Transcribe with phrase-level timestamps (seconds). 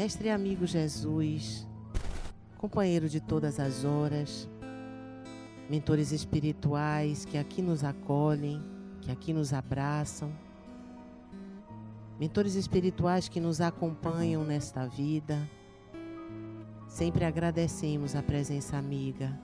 [0.00, 1.68] Mestre e amigo Jesus,
[2.56, 4.48] companheiro de todas as horas,
[5.68, 8.62] mentores espirituais que aqui nos acolhem,
[9.02, 10.32] que aqui nos abraçam,
[12.18, 15.38] mentores espirituais que nos acompanham nesta vida.
[16.88, 19.38] Sempre agradecemos a presença amiga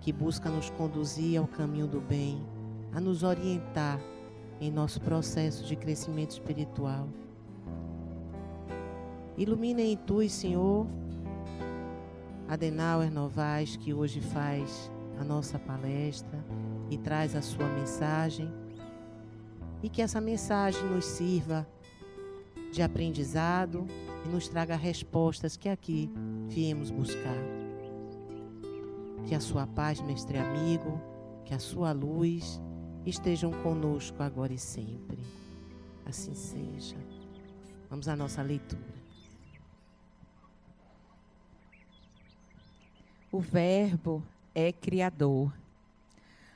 [0.00, 2.42] que busca nos conduzir ao caminho do bem,
[2.90, 4.00] a nos orientar
[4.58, 7.06] em nosso processo de crescimento espiritual.
[9.36, 10.86] Ilumina em tu, Senhor,
[12.46, 16.44] Adenauer Novaes, que hoje faz a nossa palestra
[16.90, 18.52] e traz a sua mensagem.
[19.82, 21.66] E que essa mensagem nos sirva
[22.72, 23.86] de aprendizado
[24.24, 26.10] e nos traga respostas que aqui
[26.48, 27.42] viemos buscar.
[29.26, 31.00] Que a sua paz, mestre amigo,
[31.44, 32.60] que a sua luz
[33.06, 35.18] estejam conosco agora e sempre.
[36.04, 36.96] Assim seja.
[37.88, 38.91] Vamos à nossa leitura.
[43.32, 44.22] O Verbo
[44.54, 45.50] é criador.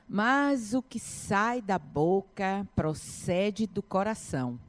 [0.06, 4.60] Mas o que sai da boca procede do coração,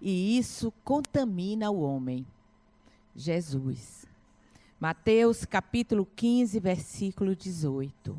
[0.00, 2.24] e isso contamina o homem.
[3.16, 4.06] Jesus.
[4.78, 8.16] Mateus capítulo 15, versículo 18.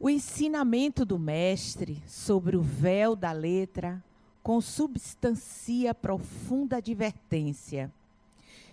[0.00, 4.02] O ensinamento do Mestre sobre o véu da letra
[4.42, 7.92] consubstancia profunda advertência.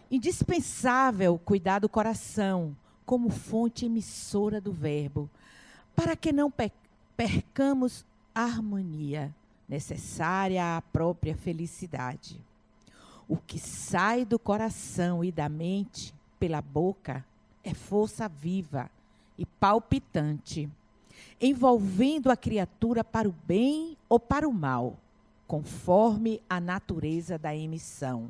[0.10, 2.74] Indispensável cuidar do coração
[3.08, 5.30] como fonte emissora do Verbo,
[5.96, 6.54] para que não
[7.16, 8.06] percamos
[8.36, 9.34] a harmonia
[9.68, 12.38] necessária à própria felicidade.
[13.26, 17.26] O que sai do coração e da mente pela boca
[17.64, 18.92] é força viva
[19.38, 20.70] e palpitante,
[21.40, 24.98] envolvendo a criatura para o bem ou para o mal,
[25.48, 28.30] conforme a natureza da emissão.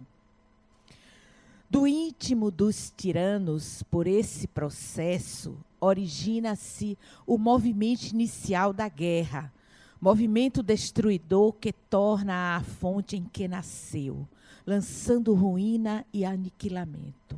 [1.70, 9.52] Do íntimo dos tiranos, por esse processo, origina-se o movimento inicial da guerra,
[10.00, 14.26] movimento destruidor que torna a fonte em que nasceu,
[14.66, 17.38] lançando ruína e aniquilamento.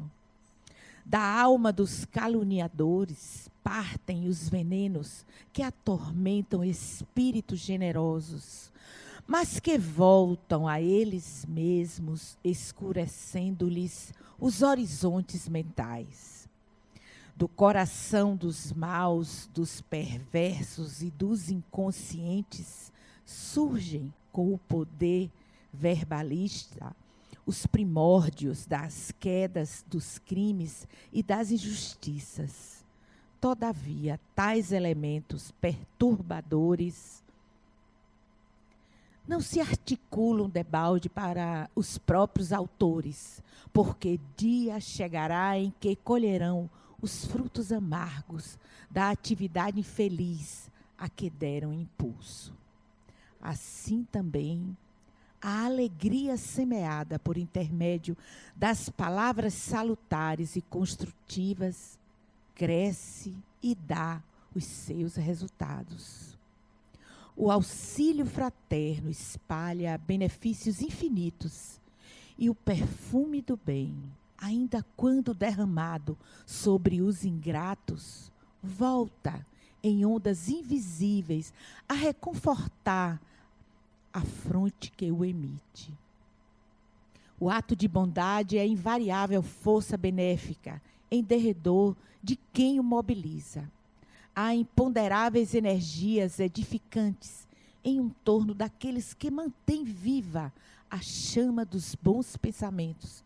[1.03, 8.71] Da alma dos caluniadores partem os venenos que atormentam espíritos generosos,
[9.29, 16.49] mas que voltam a eles mesmos, escurecendo-lhes os horizontes mentais.
[17.35, 22.91] Do coração dos maus, dos perversos e dos inconscientes
[23.23, 25.29] surgem, com o poder
[25.71, 26.95] verbalista,
[27.45, 32.83] os primórdios das quedas, dos crimes e das injustiças.
[33.39, 37.23] Todavia, tais elementos perturbadores
[39.29, 46.67] não se articulam debalde para os próprios autores, porque dia chegará em que colherão
[46.99, 48.57] os frutos amargos
[48.89, 52.57] da atividade infeliz a que deram impulso.
[53.39, 54.75] Assim também,
[55.39, 58.17] a alegria semeada por intermédio
[58.55, 61.99] das palavras salutares e construtivas
[62.55, 64.23] cresce e dá
[64.55, 66.38] os seus resultados.
[67.41, 71.79] O auxílio fraterno espalha benefícios infinitos
[72.37, 73.95] e o perfume do bem,
[74.37, 78.29] ainda quando derramado sobre os ingratos,
[78.61, 79.47] volta
[79.81, 81.53] em ondas invisíveis
[81.87, 83.21] a reconfortar
[84.11, 85.97] a fronte que o emite.
[87.39, 93.71] O ato de bondade é invariável força benéfica em derredor de quem o mobiliza
[94.41, 97.45] há imponderáveis energias edificantes
[97.83, 100.53] em torno daqueles que mantêm viva
[100.89, 103.21] a chama dos bons pensamentos,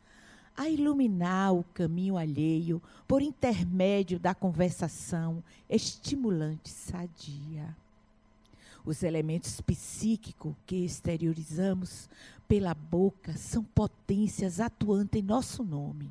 [0.58, 7.78] a iluminar o caminho alheio por intermédio da conversação estimulante sadia.
[8.84, 12.10] Os elementos psíquicos que exteriorizamos
[12.48, 16.10] pela boca são potências atuantes em nosso nome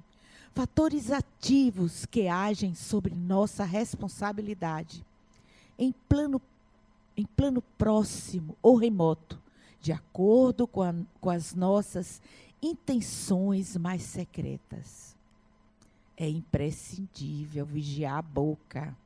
[0.54, 5.04] fatores ativos que agem sobre nossa responsabilidade,
[5.78, 6.40] em plano,
[7.16, 9.40] em plano próximo ou remoto,
[9.80, 12.20] de acordo com, a, com as nossas
[12.62, 15.16] intenções mais secretas.
[16.16, 18.96] É imprescindível vigiar a boca,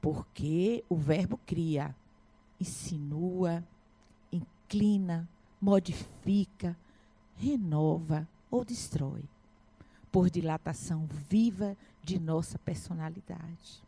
[0.00, 1.94] porque o verbo cria,
[2.58, 3.62] insinua,
[4.32, 5.28] inclina,
[5.60, 6.76] modifica,
[7.36, 9.22] renova ou destrói
[10.12, 11.74] por dilatação viva
[12.04, 13.82] de nossa personalidade.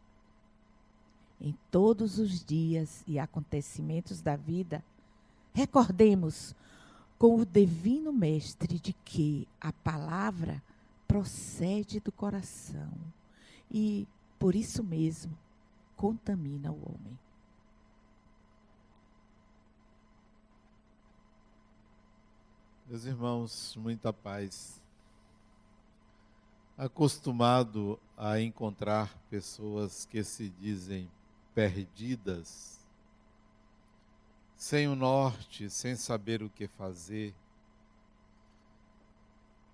[1.38, 4.82] Em todos os dias e acontecimentos da vida,
[5.52, 6.54] recordemos
[7.18, 10.62] com o divino mestre de que a palavra
[11.06, 12.92] procede do coração
[13.70, 15.36] e, por isso mesmo,
[15.96, 17.18] contamina o homem.
[22.88, 24.83] Meus irmãos, muita paz.
[26.76, 31.08] Acostumado a encontrar pessoas que se dizem
[31.54, 32.84] perdidas,
[34.56, 37.32] sem o norte, sem saber o que fazer,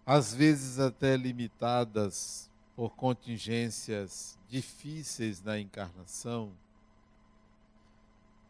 [0.04, 6.52] às vezes até limitadas por contingências difíceis na encarnação,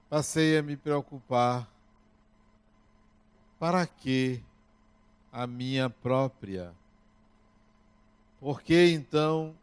[0.09, 1.71] passei a me preocupar
[3.61, 4.43] para que
[5.31, 6.80] a minha própria.
[8.41, 9.55] Porque então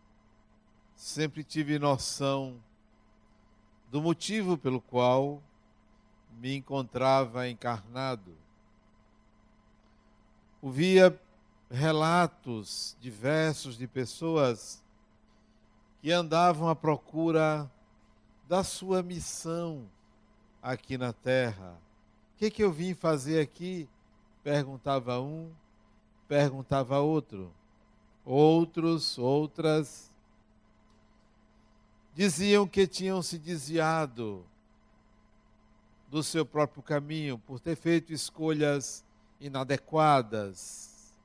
[0.96, 2.62] sempre tive noção
[3.90, 5.42] do motivo pelo qual
[6.40, 8.32] me encontrava encarnado.
[10.62, 11.20] Ouvia
[11.70, 14.84] relatos diversos de pessoas
[16.02, 17.70] que andavam à procura
[18.48, 19.90] da sua missão
[20.62, 21.78] aqui na terra.
[22.36, 23.90] O que, que eu vim fazer aqui?
[24.44, 25.52] Perguntava um,
[26.28, 27.52] perguntava outro.
[28.30, 30.12] Outros, outras,
[32.14, 34.46] diziam que tinham se desviado
[36.12, 39.02] do seu próprio caminho por ter feito escolhas
[39.40, 41.16] inadequadas.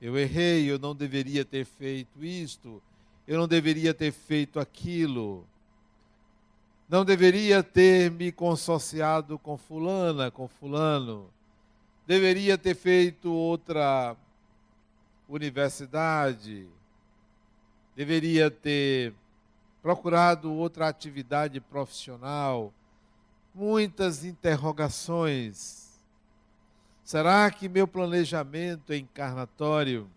[0.00, 2.82] Eu errei, eu não deveria ter feito isto,
[3.28, 5.46] eu não deveria ter feito aquilo.
[6.88, 11.30] Não deveria ter me consociado com fulana, com fulano
[12.10, 14.16] deveria ter feito outra
[15.30, 16.66] universidade,
[17.94, 19.14] deveria ter
[19.80, 22.74] procurado outra atividade profissional.
[23.54, 26.00] Muitas interrogações.
[27.04, 30.08] Será que meu planejamento encarnatório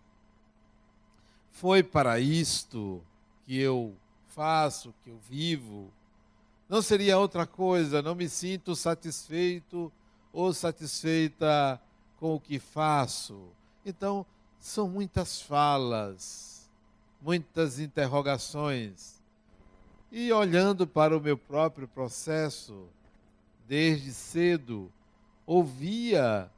[1.50, 3.02] foi para isto
[3.44, 3.94] que eu
[4.28, 5.90] faço, que eu vivo?
[6.68, 9.92] Não seria outra coisa, não me sinto satisfeito
[10.32, 11.80] ou satisfeita
[12.18, 13.48] com o que faço.
[13.84, 14.24] Então,
[14.64, 16.70] são muitas falas,
[17.20, 19.20] muitas interrogações.
[20.10, 22.88] E olhando para o meu próprio processo,
[23.68, 24.90] desde cedo,
[25.44, 26.50] ouvia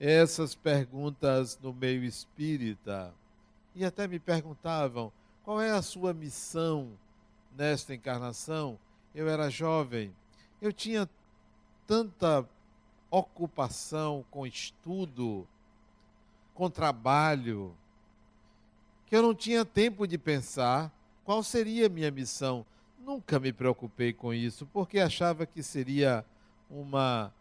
[0.00, 3.14] essas perguntas no meio espírita.
[3.76, 5.12] E até me perguntavam:
[5.44, 6.90] qual é a sua missão
[7.56, 8.76] nesta encarnação?
[9.14, 10.12] Eu era jovem,
[10.60, 11.08] eu tinha
[11.86, 12.44] tanta
[13.08, 15.46] ocupação, com estudo,
[16.56, 17.72] com trabalho,
[19.06, 20.90] que eu não tinha tempo de pensar
[21.22, 22.64] qual seria a minha missão.
[23.04, 26.24] Nunca me preocupei com isso, porque achava que seria
[26.70, 27.32] uma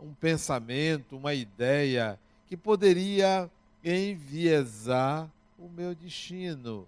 [0.00, 3.50] um pensamento, uma ideia que poderia
[3.84, 5.28] enviesar
[5.58, 6.86] o meu destino.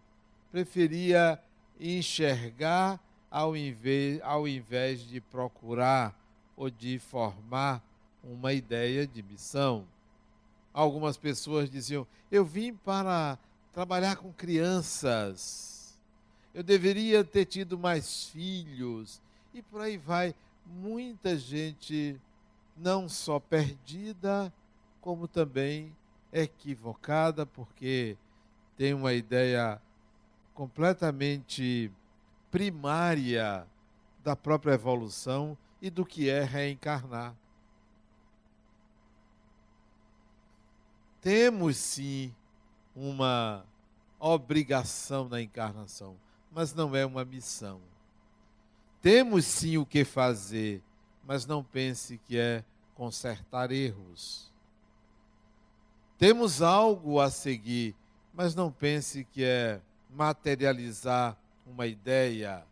[0.53, 1.41] Preferia
[1.79, 3.01] enxergar
[3.31, 6.15] ao invés, ao invés de procurar
[6.57, 7.83] ou de formar
[8.23, 9.87] uma ideia de missão.
[10.73, 13.39] Algumas pessoas diziam: Eu vim para
[13.73, 15.99] trabalhar com crianças,
[16.55, 19.21] eu deveria ter tido mais filhos,
[19.55, 20.35] e por aí vai.
[20.67, 22.21] Muita gente
[22.77, 24.53] não só perdida,
[25.01, 25.95] como também
[26.33, 28.17] equivocada, porque
[28.77, 29.81] tem uma ideia
[30.55, 31.91] completamente
[32.51, 33.67] primária
[34.23, 37.35] da própria evolução e do que é reencarnar.
[41.21, 42.35] Temos sim
[42.97, 43.65] uma
[44.19, 46.17] obrigação na encarnação,
[46.51, 47.81] mas não é uma missão.
[49.03, 50.83] Temos sim o que fazer,
[51.27, 54.51] mas não pense que é consertar erros.
[56.19, 57.95] Temos algo a seguir,
[58.35, 61.37] mas não pense que é materializar
[61.67, 62.65] uma ideia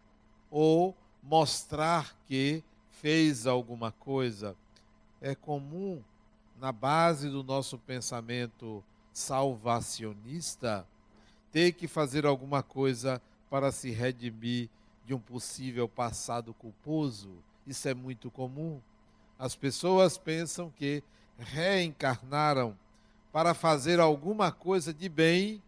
[0.51, 4.57] ou mostrar que fez alguma coisa,
[5.21, 6.03] é comum
[6.61, 10.87] na base do nosso pensamento salvacionista
[11.53, 14.69] ter que fazer alguma coisa para se redimir
[15.07, 17.31] de um possível passado culposo.
[17.67, 18.81] Isso é muito comum.
[19.39, 21.03] As pessoas pensam que
[21.39, 22.77] reencarnaram
[23.33, 25.63] para fazer alguma coisa de bem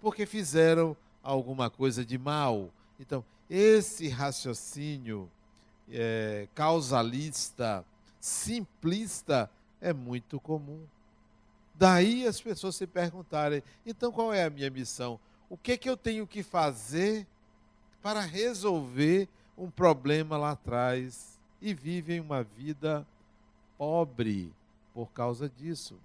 [0.00, 2.70] porque fizeram alguma coisa de mal.
[2.98, 5.28] Então, esse raciocínio
[5.90, 7.84] é, causalista,
[8.20, 9.50] simplista,
[9.80, 10.84] é muito comum.
[11.74, 15.20] Daí as pessoas se perguntarem: então qual é a minha missão?
[15.48, 17.26] O que, é que eu tenho que fazer
[18.02, 21.38] para resolver um problema lá atrás?
[21.60, 23.06] E vivem uma vida
[23.78, 24.52] pobre,
[24.92, 25.96] por causa disso.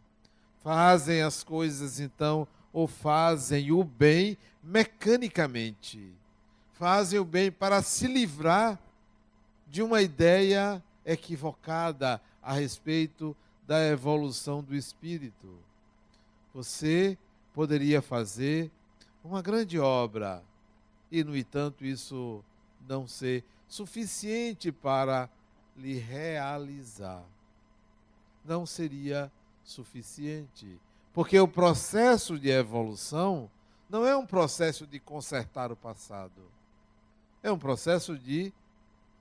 [0.64, 6.14] Fazem as coisas então, ou fazem o bem mecanicamente.
[6.74, 8.80] Fazem o bem para se livrar
[9.68, 13.36] de uma ideia equivocada a respeito
[13.72, 15.58] da evolução do espírito.
[16.54, 17.18] Você
[17.54, 18.70] poderia fazer
[19.24, 20.44] uma grande obra
[21.10, 22.44] e, no entanto, isso
[22.86, 25.30] não ser suficiente para
[25.78, 27.24] lhe realizar.
[28.44, 29.32] Não seria
[29.64, 30.78] suficiente.
[31.14, 33.50] Porque o processo de evolução
[33.90, 36.42] não é um processo de consertar o passado.
[37.42, 38.52] É um processo de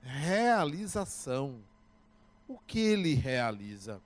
[0.01, 1.55] realização.
[2.49, 4.01] O que ele realiza?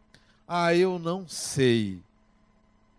[0.48, 2.02] Ah, eu não sei.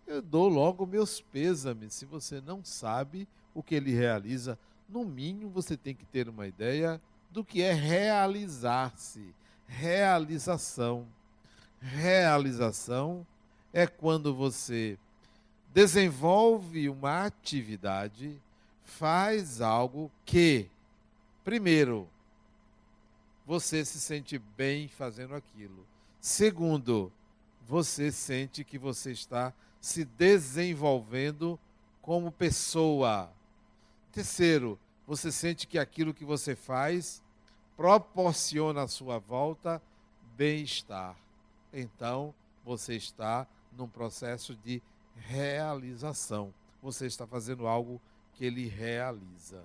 [0.07, 1.95] Eu dou logo meus pêsames.
[1.95, 6.47] Se você não sabe o que ele realiza, no mínimo você tem que ter uma
[6.47, 7.01] ideia
[7.31, 9.35] do que é realizar-se.
[9.67, 11.07] Realização.
[11.81, 13.27] Realização
[13.73, 14.99] é quando você
[15.75, 18.41] desenvolve uma atividade,
[18.83, 20.71] faz algo que,
[21.45, 22.09] primeiro,
[23.47, 25.87] você se sente bem fazendo aquilo.
[26.19, 27.13] Segundo,
[27.67, 31.59] você sente que você está se desenvolvendo
[32.01, 33.31] como pessoa.
[34.13, 37.23] Terceiro, você sente que aquilo que você faz
[37.77, 39.83] proporciona à sua volta
[40.37, 41.17] bem-estar.
[41.73, 42.33] Então,
[42.65, 43.47] você está
[43.77, 44.81] num processo de
[45.17, 46.55] realização.
[46.83, 48.01] Você está fazendo algo
[48.35, 49.65] que ele realiza.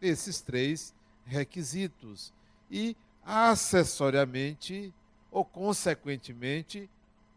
[0.00, 0.94] Esses três
[1.24, 2.32] requisitos.
[2.70, 4.92] E, acessoriamente
[5.30, 6.90] ou consequentemente,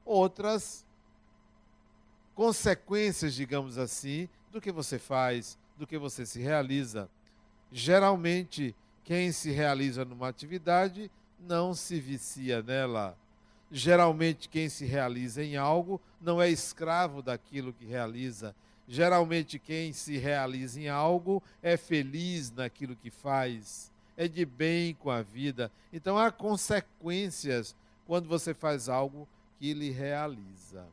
[0.05, 0.85] outras
[2.35, 7.09] consequências, digamos assim, do que você faz, do que você se realiza.
[7.71, 13.17] Geralmente, quem se realiza numa atividade não se vicia nela.
[13.71, 18.55] Geralmente, quem se realiza em algo não é escravo daquilo que realiza.
[18.87, 25.09] Geralmente, quem se realiza em algo é feliz naquilo que faz, é de bem com
[25.09, 25.71] a vida.
[25.91, 29.27] Então, há consequências quando você faz algo
[29.63, 30.85] que realiza.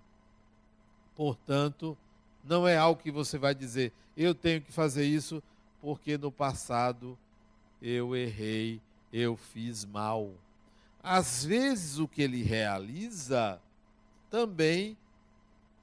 [1.16, 1.98] Portanto,
[2.44, 5.42] não é algo que você vai dizer, eu tenho que fazer isso
[5.80, 7.18] porque no passado
[7.82, 8.80] eu errei,
[9.12, 10.30] eu fiz mal.
[11.02, 13.60] Às vezes o que ele realiza
[14.30, 14.96] também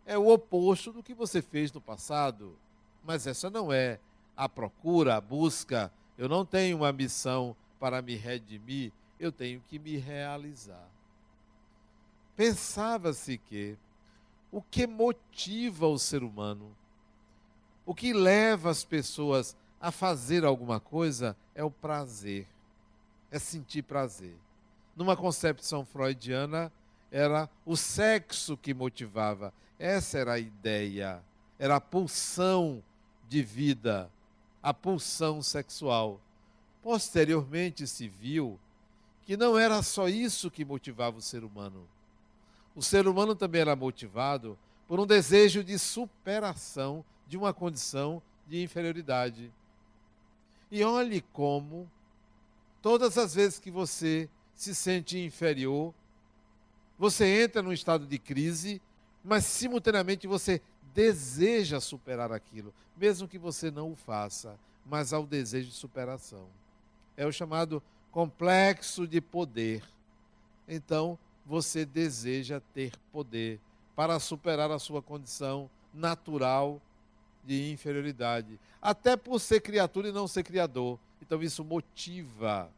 [0.05, 2.57] é o oposto do que você fez no passado.
[3.03, 3.99] Mas essa não é
[4.33, 5.91] a procura, a busca.
[6.17, 10.96] Eu não tenho uma missão para me redimir, eu tenho que me realizar.
[12.37, 13.75] Pensava-se que
[14.51, 16.71] o que motiva o ser humano,
[17.83, 22.45] o que leva as pessoas a fazer alguma coisa é o prazer,
[23.31, 24.35] é sentir prazer.
[24.95, 26.71] Numa concepção freudiana,
[27.11, 29.51] era o sexo que motivava.
[29.79, 31.23] Essa era a ideia,
[31.57, 32.83] era a pulsão
[33.27, 34.11] de vida,
[34.61, 36.21] a pulsão sexual.
[36.83, 38.59] Posteriormente se viu
[39.23, 41.87] que não era só isso que motivava o ser humano
[42.77, 44.55] o ser humano também era motivado
[44.87, 49.51] por um desejo de superação de uma condição de inferioridade.
[50.69, 51.89] E olhe como,
[52.79, 55.91] todas as vezes que você se sente inferior,
[56.99, 58.79] você entra num estado de crise,
[59.23, 60.61] mas simultaneamente você
[60.93, 64.55] deseja superar aquilo, mesmo que você não o faça,
[64.85, 66.45] mas há o desejo de superação.
[67.17, 67.81] É o chamado
[68.11, 69.83] complexo de poder.
[70.67, 71.17] Então,
[71.47, 73.59] você deseja ter poder
[73.95, 76.81] para superar a sua condição natural
[77.43, 80.99] de inferioridade, até por ser criatura e não ser criador.
[81.21, 82.69] Então isso motiva.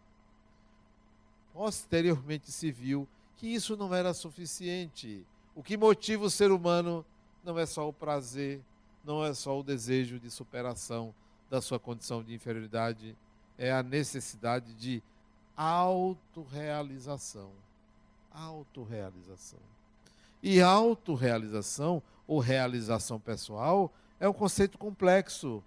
[1.52, 3.08] Posteriormente se viu
[3.38, 5.26] que isso não era suficiente.
[5.56, 7.04] O que motiva o ser humano
[7.44, 8.62] não é só o prazer,
[9.04, 11.14] não é só o desejo de superação
[11.50, 13.18] da sua condição de inferioridade,
[13.58, 15.02] é a necessidade de
[15.58, 17.52] autorrealização
[18.32, 19.60] autorrealização.
[20.42, 25.64] E autorrealização ou realização pessoal é um conceito complexo,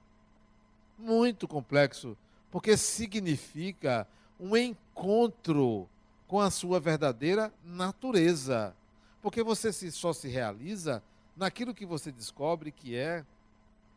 [0.99, 2.17] muito complexo,
[2.51, 4.07] porque significa
[4.39, 5.89] um encontro
[6.27, 8.75] com a sua verdadeira natureza.
[9.21, 11.03] Porque você só se realiza
[11.37, 13.25] naquilo que você descobre que é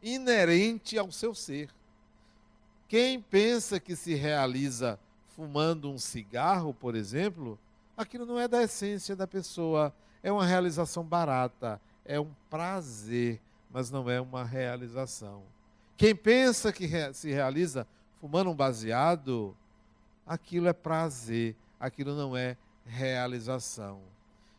[0.02, 1.70] inerente ao seu ser.
[2.88, 5.00] Quem pensa que se realiza
[5.36, 7.60] fumando um cigarro, por exemplo,
[7.96, 9.94] aquilo não é da essência da pessoa.
[10.22, 15.44] É uma realização barata, é um prazer, mas não é uma realização.
[15.98, 17.88] Quem pensa que se realiza
[18.20, 19.56] fumando um baseado,
[20.26, 24.02] aquilo é prazer, aquilo não é realização.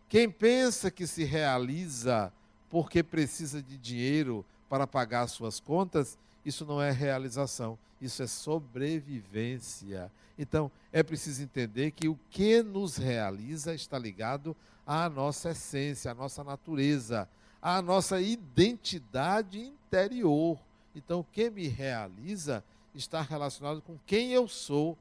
[0.09, 2.33] Quem pensa que se realiza
[2.71, 10.13] porque precisa de dinheiro para pagar suas contas, isso não é realização, isso é sobrevivência.
[10.39, 16.15] Então, é preciso entender que o que nos realiza está ligado à nossa essência, à
[16.15, 17.29] nossa natureza,
[17.61, 20.57] à nossa identidade interior.
[20.95, 22.63] Então, o que me realiza
[22.95, 24.97] está relacionado com quem eu sou,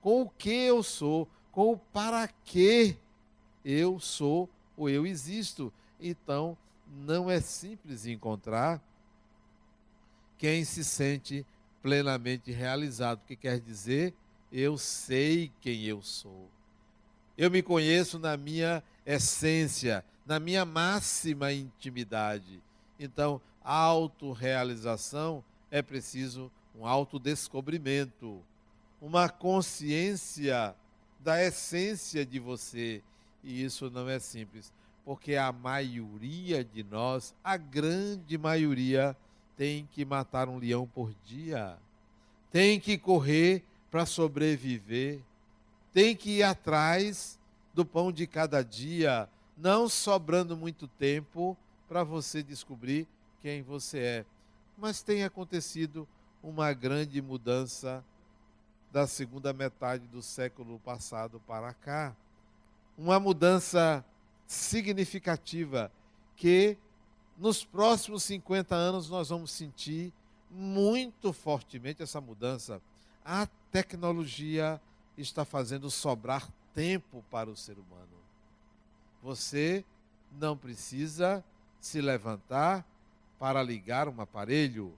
[0.00, 2.96] com o que eu sou, com o para que
[3.62, 5.70] eu sou ou eu existo.
[6.00, 6.56] Então,
[6.90, 8.80] não é simples encontrar
[10.44, 11.46] quem se sente
[11.80, 14.12] plenamente realizado, que quer dizer,
[14.52, 16.50] eu sei quem eu sou.
[17.34, 22.62] Eu me conheço na minha essência, na minha máxima intimidade.
[23.00, 28.38] Então, autorrealização é preciso um autodescobrimento,
[29.00, 30.76] uma consciência
[31.20, 33.02] da essência de você.
[33.42, 34.70] E isso não é simples,
[35.06, 39.16] porque a maioria de nós, a grande maioria,
[39.56, 41.76] tem que matar um leão por dia,
[42.50, 45.20] tem que correr para sobreviver,
[45.92, 47.38] tem que ir atrás
[47.72, 51.56] do pão de cada dia, não sobrando muito tempo
[51.88, 53.06] para você descobrir
[53.40, 54.26] quem você é.
[54.76, 56.08] Mas tem acontecido
[56.42, 58.04] uma grande mudança
[58.92, 62.14] da segunda metade do século passado para cá.
[62.96, 64.04] Uma mudança
[64.46, 65.90] significativa
[66.36, 66.76] que
[67.36, 70.12] nos próximos 50 anos nós vamos sentir
[70.50, 72.80] muito fortemente essa mudança.
[73.24, 74.80] A tecnologia
[75.18, 78.04] está fazendo sobrar tempo para o ser humano.
[79.22, 79.84] Você
[80.38, 81.44] não precisa
[81.80, 82.84] se levantar
[83.38, 84.92] para ligar um aparelho.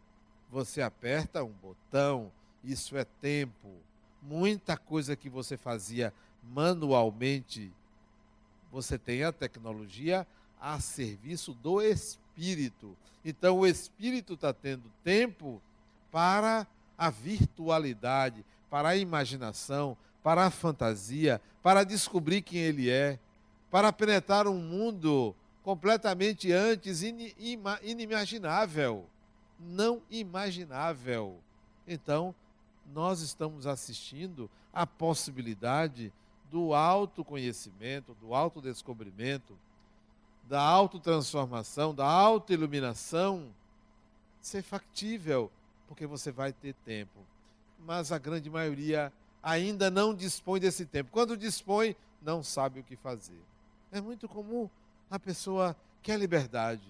[0.50, 2.30] Você aperta um botão,
[2.62, 3.68] isso é tempo.
[4.22, 6.12] Muita coisa que você fazia
[6.42, 7.72] manualmente,
[8.70, 10.26] você tem a tecnologia
[10.60, 12.25] a serviço do espírito.
[13.24, 15.60] Então, o espírito está tendo tempo
[16.10, 23.18] para a virtualidade, para a imaginação, para a fantasia, para descobrir quem ele é,
[23.70, 27.02] para penetrar um mundo completamente antes
[27.82, 29.04] inimaginável,
[29.58, 31.36] não imaginável.
[31.86, 32.34] Então,
[32.94, 36.12] nós estamos assistindo à possibilidade
[36.50, 39.58] do autoconhecimento, do autodescobrimento,
[40.48, 43.48] da autotransformação, da autoiluminação
[44.40, 45.50] ser factível,
[45.88, 47.18] porque você vai ter tempo.
[47.84, 51.10] Mas a grande maioria ainda não dispõe desse tempo.
[51.10, 53.40] Quando dispõe, não sabe o que fazer.
[53.90, 54.68] É muito comum
[55.10, 56.88] a pessoa quer liberdade,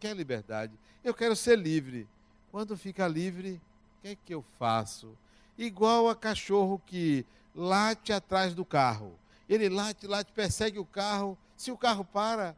[0.00, 0.72] quer liberdade.
[1.02, 2.08] Eu quero ser livre.
[2.50, 3.60] Quando fica livre,
[3.98, 5.16] o que é que eu faço?
[5.56, 9.12] Igual a cachorro que late atrás do carro.
[9.48, 11.38] Ele late, late, persegue o carro.
[11.56, 12.56] Se o carro para,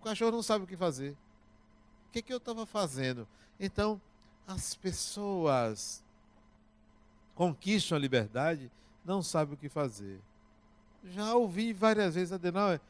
[0.00, 1.10] o cachorro não sabe o que fazer.
[2.08, 3.28] O que, que eu estava fazendo?
[3.58, 4.00] Então,
[4.46, 6.02] as pessoas
[7.34, 8.70] conquistam a liberdade,
[9.04, 10.18] não sabem o que fazer.
[11.04, 12.80] Já ouvi várias vezes, Adenauer,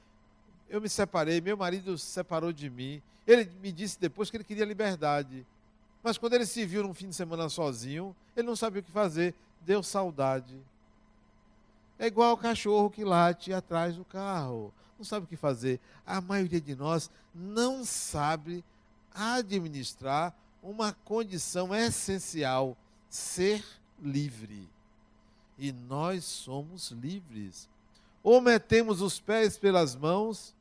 [0.68, 3.03] eu me separei, meu marido se separou de mim.
[3.27, 5.44] Ele me disse depois que ele queria liberdade.
[6.03, 8.90] Mas quando ele se viu num fim de semana sozinho, ele não sabia o que
[8.90, 10.57] fazer, deu saudade.
[11.99, 15.80] É igual o cachorro que late atrás do carro não sabe o que fazer.
[16.06, 18.62] A maioria de nós não sabe
[19.14, 22.76] administrar uma condição essencial:
[23.08, 23.64] ser
[24.02, 24.68] livre.
[25.58, 27.66] E nós somos livres.
[28.22, 30.54] Ou metemos os pés pelas mãos,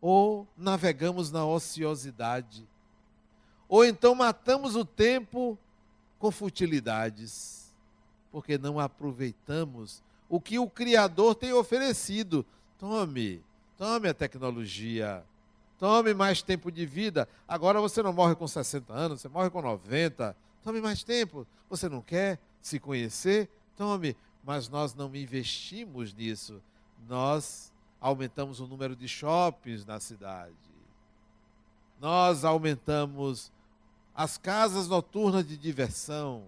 [0.00, 2.66] ou navegamos na ociosidade.
[3.68, 5.58] Ou então matamos o tempo
[6.18, 7.74] com futilidades,
[8.32, 12.44] porque não aproveitamos o que o Criador tem oferecido
[12.78, 13.42] Tome,
[13.76, 15.24] tome a tecnologia.
[15.78, 17.28] Tome mais tempo de vida.
[17.46, 20.36] Agora você não morre com 60 anos, você morre com 90.
[20.62, 21.46] Tome mais tempo.
[21.68, 23.48] Você não quer se conhecer?
[23.76, 24.16] Tome.
[24.42, 26.60] Mas nós não investimos nisso.
[27.08, 30.54] Nós aumentamos o número de shoppings na cidade.
[32.00, 33.50] Nós aumentamos
[34.14, 36.44] as casas noturnas de diversão.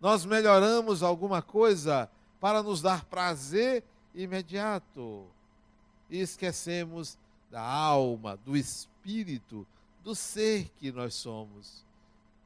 [0.00, 2.10] Nós melhoramos alguma coisa
[2.40, 3.84] para nos dar prazer
[4.14, 5.26] imediato
[6.10, 7.16] e esquecemos
[7.50, 9.66] da alma, do espírito,
[10.02, 11.84] do ser que nós somos.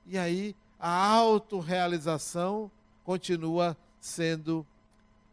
[0.06, 2.70] E aí a autorrealização
[3.04, 4.66] continua sendo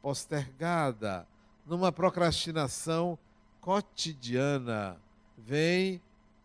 [0.01, 1.27] postergada
[1.65, 3.17] numa procrastinação
[3.59, 4.97] cotidiana.
[5.37, 6.01] Vem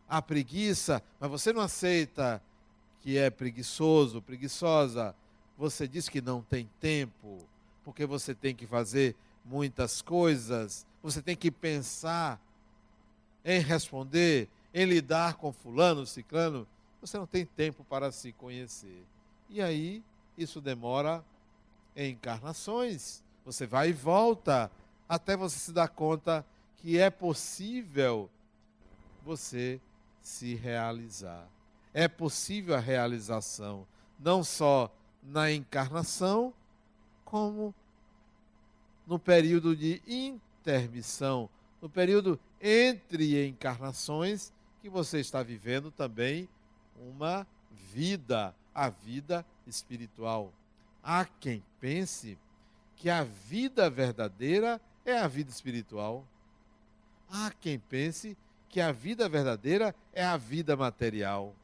[0.09, 2.42] a preguiça, mas você não aceita
[3.01, 5.14] que é preguiçoso, preguiçosa.
[5.57, 7.38] Você diz que não tem tempo,
[7.85, 12.40] porque você tem que fazer muitas coisas, você tem que pensar
[13.45, 16.66] em responder, em lidar com fulano, ciclano,
[17.01, 19.05] você não tem tempo para se conhecer.
[19.49, 20.03] E aí,
[20.37, 21.25] isso demora
[21.97, 23.23] encarnações.
[23.45, 24.69] Você vai e volta
[25.09, 26.45] até você se dar conta
[26.79, 28.29] que é possível
[29.25, 29.81] você
[30.21, 31.47] se realizar.
[31.95, 33.87] É possível a realização,
[34.19, 34.92] não só
[35.23, 36.53] na encarnação,
[37.25, 37.73] como
[39.07, 40.03] no período de
[40.66, 41.48] intermissão,
[41.81, 44.52] no período entre encarnações,
[44.83, 46.48] que você está vivendo também
[47.00, 47.46] uma
[47.92, 50.52] vida, a vida espiritual.
[51.02, 52.37] Há quem pense
[52.96, 56.24] que a vida verdadeira é a vida espiritual.
[57.31, 58.37] Há quem pense
[58.68, 61.55] que a vida verdadeira é a vida material.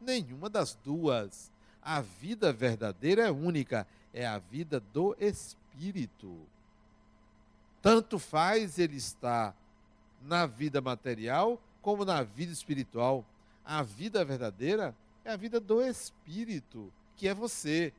[0.00, 1.50] Nenhuma das duas.
[1.82, 6.36] A vida verdadeira é única, é a vida do espírito.
[7.86, 9.54] Tanto faz ele estar
[10.20, 13.24] na vida material como na vida espiritual.
[13.64, 14.92] A vida verdadeira
[15.24, 17.92] é a vida do espírito, que é você.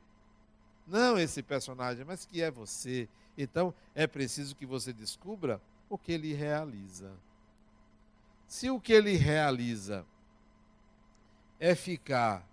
[0.86, 3.08] Não esse personagem, mas que é você.
[3.38, 7.10] Então, é preciso que você descubra o que ele realiza.
[8.46, 10.04] Se o que ele realiza
[11.58, 12.46] é ficar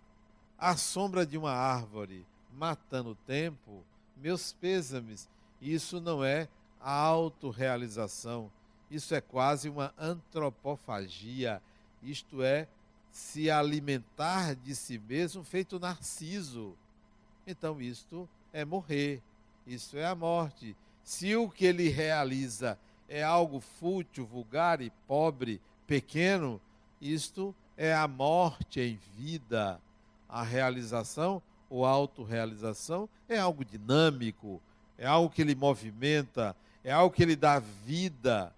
[0.58, 3.84] à sombra de uma árvore matando o tempo,
[4.16, 5.28] meus pêsames,
[5.62, 6.48] isso não é
[6.92, 8.52] autorrealização,
[8.92, 11.62] isso é quase uma antropofagia,
[12.04, 12.68] isto é,
[13.12, 16.76] se alimentar de si mesmo feito narciso.
[17.48, 19.22] Então, isto é morrer,
[19.66, 20.76] isso é a morte.
[21.04, 22.78] Se o que ele realiza
[23.10, 26.62] é algo fútil, vulgar e pobre, pequeno,
[27.02, 29.80] isto é a morte em vida.
[30.28, 34.62] A realização ou autorrealização é algo dinâmico,
[34.98, 38.54] é algo que lhe movimenta, é algo que lhe dá vida,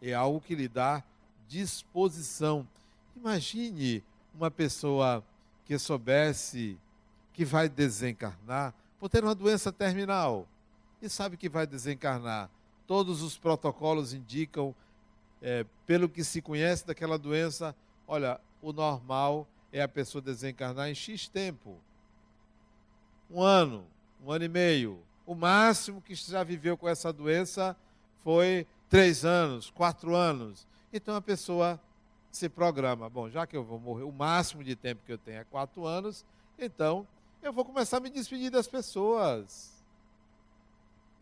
[0.00, 1.02] é algo que lhe dá
[1.48, 2.64] disposição.
[3.16, 4.00] Imagine
[4.32, 5.24] uma pessoa
[5.64, 6.78] que soubesse
[7.32, 10.46] que vai desencarnar por ter uma doença terminal
[11.02, 12.48] e sabe que vai desencarnar.
[12.86, 14.72] Todos os protocolos indicam,
[15.42, 17.74] é, pelo que se conhece daquela doença,
[18.06, 21.76] olha, o normal é a pessoa desencarnar em X tempo.
[23.28, 23.84] Um ano,
[24.24, 25.02] um ano e meio.
[25.26, 27.76] O máximo que já viveu com essa doença
[28.22, 30.66] foi três anos, quatro anos.
[30.92, 31.80] Então a pessoa
[32.30, 33.08] se programa.
[33.08, 35.86] Bom, já que eu vou morrer, o máximo de tempo que eu tenho é quatro
[35.86, 36.24] anos,
[36.58, 37.06] então
[37.42, 39.72] eu vou começar a me despedir das pessoas.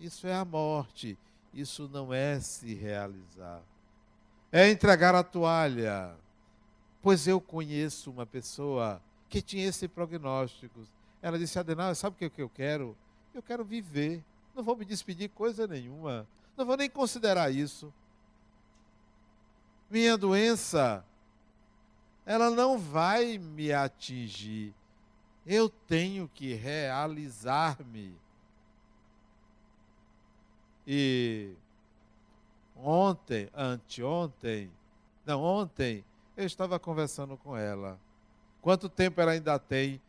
[0.01, 1.19] Isso é a morte.
[1.53, 3.62] Isso não é se realizar.
[4.51, 6.15] É entregar a toalha.
[7.03, 10.83] Pois eu conheço uma pessoa que tinha esse prognóstico.
[11.21, 12.97] Ela disse: Adenal, sabe o que eu quero?
[13.35, 14.23] Eu quero viver.
[14.55, 16.27] Não vou me despedir coisa nenhuma.
[16.57, 17.92] Não vou nem considerar isso.
[19.90, 21.05] Minha doença,
[22.25, 24.75] ela não vai me atingir.
[25.47, 28.14] Eu tenho que realizar-me.
[30.87, 31.53] E
[32.77, 34.71] ontem, anteontem,
[35.25, 36.05] não, ontem,
[36.37, 37.99] eu estava conversando com ela.
[38.61, 40.01] Quanto tempo ela ainda tem?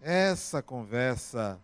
[0.00, 1.60] Essa conversa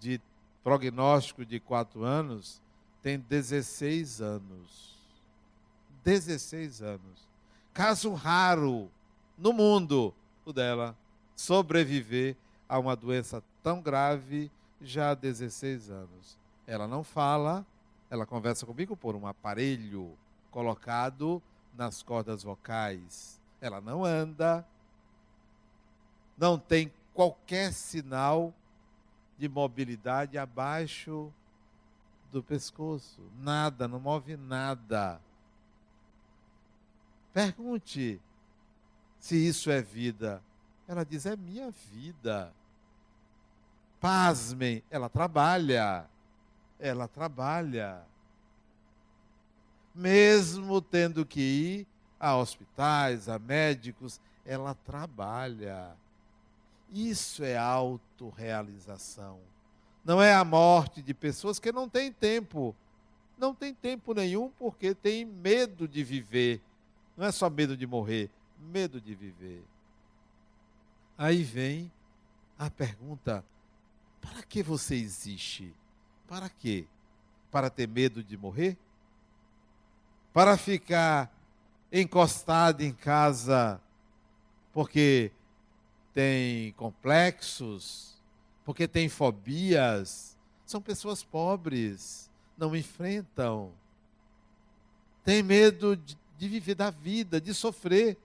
[0.00, 0.20] de
[0.64, 2.60] prognóstico de quatro anos
[3.02, 4.98] tem 16 anos.
[6.02, 7.28] 16 anos.
[7.72, 8.90] Caso raro
[9.36, 10.96] no mundo, o dela
[11.36, 12.36] sobreviver
[12.68, 16.38] a uma doença tão grave já há 16 anos.
[16.66, 17.64] Ela não fala,
[18.10, 20.16] ela conversa comigo por um aparelho
[20.50, 21.42] colocado
[21.76, 23.40] nas cordas vocais.
[23.60, 24.66] Ela não anda,
[26.36, 28.52] não tem qualquer sinal
[29.40, 31.32] de mobilidade abaixo
[32.30, 33.20] do pescoço.
[33.40, 35.20] Nada, não move nada.
[37.32, 38.20] Pergunte
[39.18, 40.42] se isso é vida.
[40.86, 42.52] Ela diz: é minha vida.
[44.00, 46.06] Pasmem, ela trabalha.
[46.78, 48.04] Ela trabalha
[49.94, 51.86] mesmo tendo que ir
[52.18, 55.90] a hospitais, a médicos, ela trabalha.
[56.92, 59.38] Isso é autorrealização.
[60.04, 62.74] Não é a morte de pessoas que não têm tempo.
[63.38, 66.60] Não tem tempo nenhum porque tem medo de viver.
[67.16, 69.62] Não é só medo de morrer, medo de viver.
[71.16, 71.90] Aí vem
[72.58, 73.44] a pergunta:
[74.20, 75.74] para que você existe?
[76.26, 76.86] Para quê?
[77.50, 78.76] Para ter medo de morrer?
[80.32, 81.30] para ficar
[81.92, 83.80] encostado em casa
[84.72, 85.32] porque
[86.12, 88.14] tem complexos,
[88.64, 90.36] porque tem fobias.
[90.66, 93.72] São pessoas pobres, não enfrentam.
[95.24, 98.16] Tem medo de, de viver da vida, de sofrer,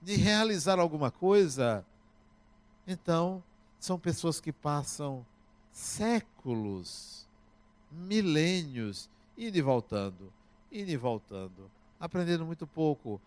[0.00, 1.84] de realizar alguma coisa.
[2.86, 3.42] Então,
[3.78, 5.24] são pessoas que passam
[5.72, 7.26] séculos,
[7.90, 10.32] milênios, indo e voltando,
[10.70, 13.20] indo e voltando, aprendendo muito pouco,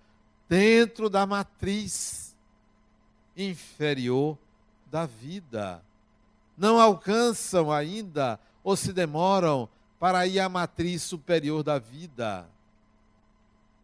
[0.48, 2.33] dentro da matriz
[3.36, 4.38] inferior
[4.92, 5.82] da vida.
[6.58, 9.68] Não alcançam ainda ou se demoram
[10.00, 12.48] para ir à matriz superior da vida.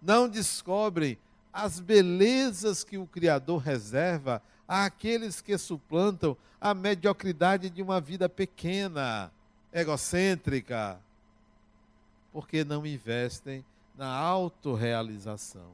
[0.01, 1.17] Não descobrem
[1.51, 9.31] as belezas que o Criador reserva àqueles que suplantam a mediocridade de uma vida pequena,
[9.73, 10.99] egocêntrica,
[12.31, 13.65] porque não investem
[13.97, 15.71] na autorrealização.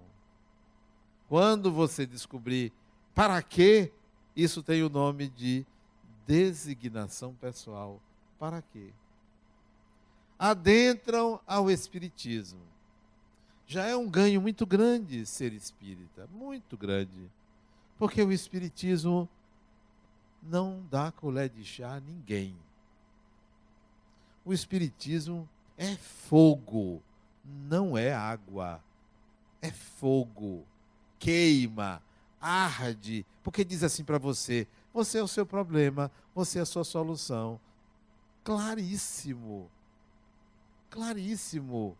[1.27, 2.71] Quando você descobrir
[3.15, 3.93] para quê,
[4.35, 5.65] isso tem o nome de
[6.27, 8.01] designação pessoal.
[8.37, 8.89] Para quê?
[10.37, 12.59] Adentram ao Espiritismo.
[13.65, 17.31] Já é um ganho muito grande ser espírita, muito grande.
[17.97, 19.29] Porque o Espiritismo
[20.43, 22.53] não dá colher de chá a ninguém.
[24.43, 25.47] O Espiritismo
[25.77, 27.01] é fogo,
[27.45, 28.83] não é água.
[29.61, 30.63] É fogo.
[31.17, 32.03] Queima,
[32.45, 36.83] arde, porque diz assim para você: você é o seu problema, você é a sua
[36.83, 37.59] solução.
[38.43, 39.69] Claríssimo.
[40.89, 41.97] Claríssimo.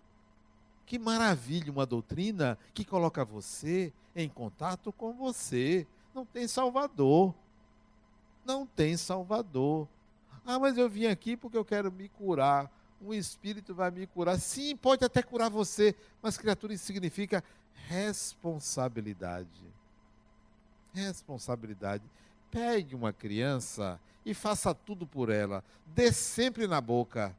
[0.86, 5.88] Que maravilha uma doutrina que coloca você em contato com você.
[6.14, 7.34] Não tem salvador.
[8.46, 9.88] Não tem salvador.
[10.46, 12.72] Ah, mas eu vim aqui porque eu quero me curar.
[13.02, 14.40] Um espírito vai me curar.
[14.40, 17.44] Sim, pode até curar você, mas criatura isso significa
[17.88, 19.75] responsabilidade.
[20.96, 22.04] Responsabilidade.
[22.50, 25.62] Pegue uma criança e faça tudo por ela.
[25.94, 27.36] Dê sempre na boca.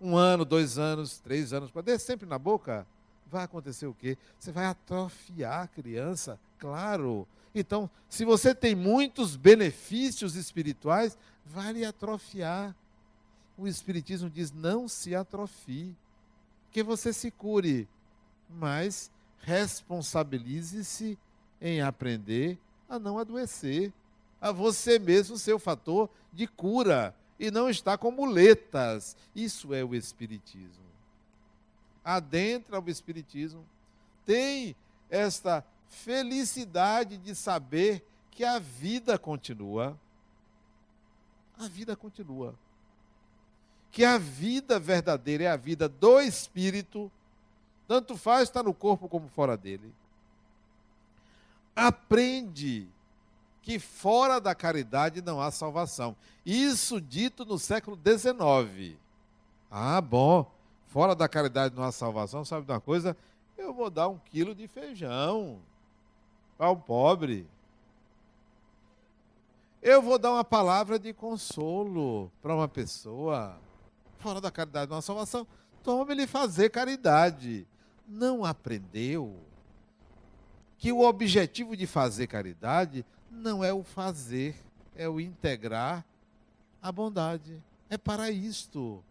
[0.00, 2.86] Um ano, dois anos, três anos, dê sempre na boca.
[3.26, 4.16] Vai acontecer o quê?
[4.38, 7.28] Você vai atrofiar a criança, claro.
[7.54, 12.74] Então, se você tem muitos benefícios espirituais, vai lhe atrofiar.
[13.58, 15.94] O Espiritismo diz: não se atrofie,
[16.70, 17.86] que você se cure,
[18.48, 21.18] mas responsabilize-se
[21.60, 23.92] em aprender a não adoecer,
[24.40, 29.16] a você mesmo ser o fator de cura e não estar com muletas.
[29.34, 30.86] Isso é o Espiritismo.
[32.04, 33.64] Adentra o Espiritismo,
[34.24, 34.74] tem
[35.10, 39.98] esta felicidade de saber que a vida continua.
[41.58, 42.54] A vida continua.
[43.90, 47.10] Que a vida verdadeira é a vida do espírito,
[47.86, 49.92] tanto faz estar no corpo como fora dele.
[51.78, 52.88] Aprende
[53.62, 56.16] que fora da caridade não há salvação.
[56.44, 58.98] Isso dito no século XIX.
[59.70, 60.50] Ah, bom.
[60.88, 63.16] Fora da caridade não há salvação, sabe de uma coisa?
[63.56, 65.60] Eu vou dar um quilo de feijão
[66.56, 67.46] para o pobre.
[69.80, 73.56] Eu vou dar uma palavra de consolo para uma pessoa.
[74.18, 75.46] Fora da caridade, uma salvação.
[75.84, 77.64] Tome-lhe fazer caridade.
[78.08, 79.46] Não aprendeu
[80.78, 84.56] que o objetivo de fazer caridade não é o fazer,
[84.96, 86.04] é o integrar
[86.80, 87.62] a bondade.
[87.90, 89.02] É para isto.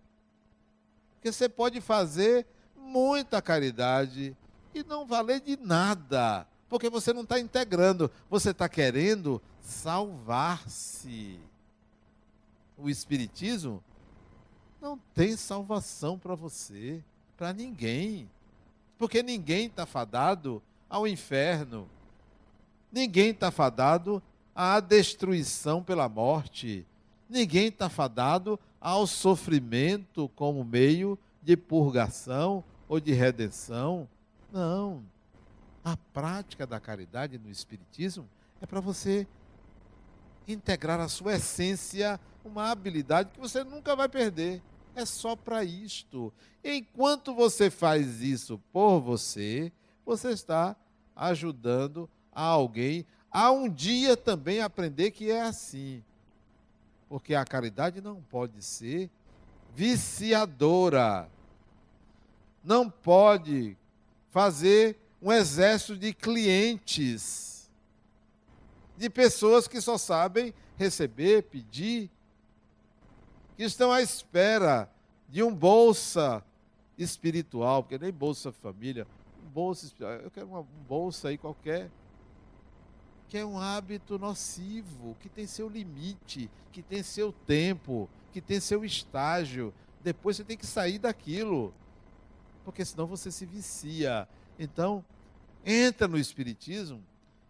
[1.16, 4.36] Porque você pode fazer muita caridade
[4.74, 11.40] e não valer de nada porque você não está integrando, você está querendo salvar-se.
[12.78, 13.84] O Espiritismo
[14.82, 17.02] não tem salvação para você,
[17.36, 18.30] para ninguém.
[18.98, 21.88] Porque ninguém está fadado ao inferno.
[22.92, 24.22] Ninguém está fadado
[24.56, 26.86] à destruição pela morte.
[27.30, 34.08] Ninguém está fadado ao sofrimento como meio de purgação ou de redenção.
[34.52, 35.04] Não.
[35.84, 38.28] A prática da caridade no Espiritismo
[38.62, 39.28] é para você
[40.48, 44.62] integrar a sua essência, uma habilidade que você nunca vai perder.
[44.96, 46.34] É só para isto.
[46.64, 49.72] Enquanto você faz isso por você,
[50.08, 50.76] você está
[51.16, 56.02] ajudando a alguém a um dia também aprender que é assim.
[57.10, 59.10] Porque a caridade não pode ser
[59.76, 61.30] viciadora.
[62.64, 63.78] Não pode
[64.32, 67.70] fazer um exército de clientes,
[68.96, 72.10] de pessoas que só sabem receber, pedir,
[73.56, 74.90] que estão à espera
[75.28, 76.44] de um bolsa
[76.98, 79.08] espiritual, porque nem bolsa família,
[79.48, 81.90] bolsa espiritual, eu quero uma bolsa aí qualquer,
[83.28, 88.60] que é um hábito nocivo, que tem seu limite, que tem seu tempo, que tem
[88.60, 89.74] seu estágio.
[90.02, 91.74] Depois você tem que sair daquilo.
[92.64, 94.28] Porque senão você se vicia.
[94.58, 95.04] Então,
[95.66, 97.04] entra no Espiritismo,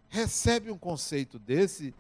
[0.10, 1.94] recebe um conceito desse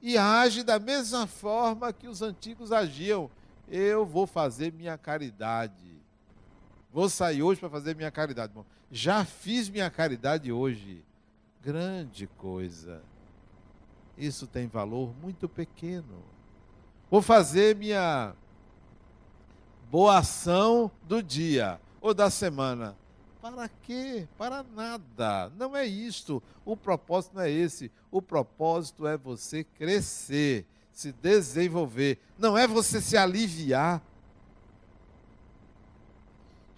[0.00, 3.30] e age da mesma forma que os antigos agiam.
[3.68, 5.87] Eu vou fazer minha caridade.
[6.92, 8.52] Vou sair hoje para fazer minha caridade.
[8.52, 11.04] Bom, já fiz minha caridade hoje.
[11.62, 13.02] Grande coisa.
[14.16, 16.22] Isso tem valor muito pequeno.
[17.10, 18.34] Vou fazer minha
[19.90, 22.96] boa ação do dia ou da semana.
[23.40, 24.26] Para quê?
[24.36, 25.50] Para nada.
[25.56, 26.42] Não é isto.
[26.64, 27.90] O propósito não é esse.
[28.10, 32.18] O propósito é você crescer, se desenvolver.
[32.36, 34.02] Não é você se aliviar.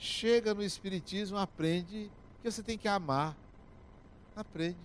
[0.01, 2.11] Chega no Espiritismo, aprende
[2.41, 3.37] que você tem que amar.
[4.35, 4.79] Aprende.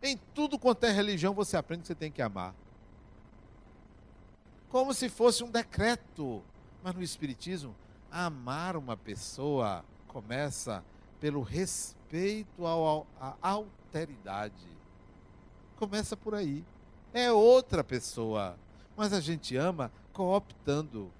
[0.00, 2.54] Em tudo quanto é religião, você aprende que você tem que amar.
[4.68, 6.40] Como se fosse um decreto.
[6.84, 7.74] Mas no Espiritismo,
[8.12, 10.84] amar uma pessoa começa
[11.20, 14.68] pelo respeito ao, à alteridade.
[15.76, 16.64] Começa por aí.
[17.12, 18.56] É outra pessoa.
[18.96, 21.10] Mas a gente ama cooptando.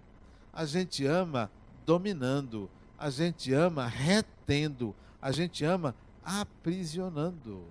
[0.52, 1.50] A gente ama
[1.84, 2.70] dominando.
[3.00, 4.94] A gente ama retendo.
[5.22, 7.64] A gente ama aprisionando.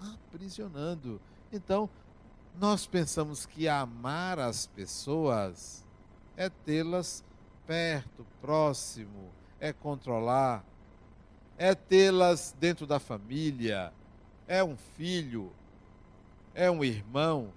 [0.00, 1.20] Aprisionando.
[1.52, 1.90] Então,
[2.58, 5.84] nós pensamos que amar as pessoas
[6.36, 7.24] é tê-las
[7.66, 10.64] perto, próximo, é controlar,
[11.58, 13.92] é tê-las dentro da família,
[14.46, 15.52] é um filho,
[16.54, 17.52] é um irmão.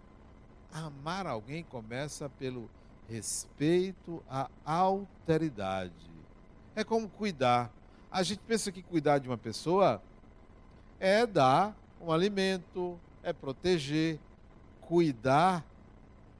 [0.71, 2.69] Amar alguém começa pelo
[3.07, 6.08] respeito à alteridade.
[6.79, 7.69] É como cuidar.
[8.09, 10.01] A gente pensa que cuidar de uma pessoa
[10.97, 14.17] é dar um alimento, é proteger.
[14.79, 15.65] Cuidar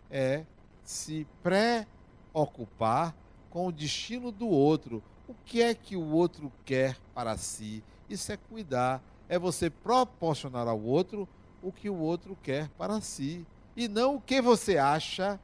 [0.10, 0.45] é
[0.82, 3.13] se preocupar
[3.49, 7.84] com o destino do outro, o que é que o outro quer para si.
[8.10, 11.28] Isso é cuidar, é você proporcionar ao outro
[11.62, 15.38] o que o outro quer para si e não o que você acha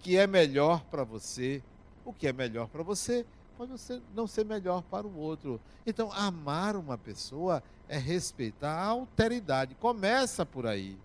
[0.00, 1.62] que é melhor para você.
[2.04, 3.24] O que é melhor para você
[3.66, 5.60] pode não ser melhor para o outro.
[5.86, 9.74] Então, amar uma pessoa é respeitar a alteridade.
[9.76, 10.98] Começa por aí.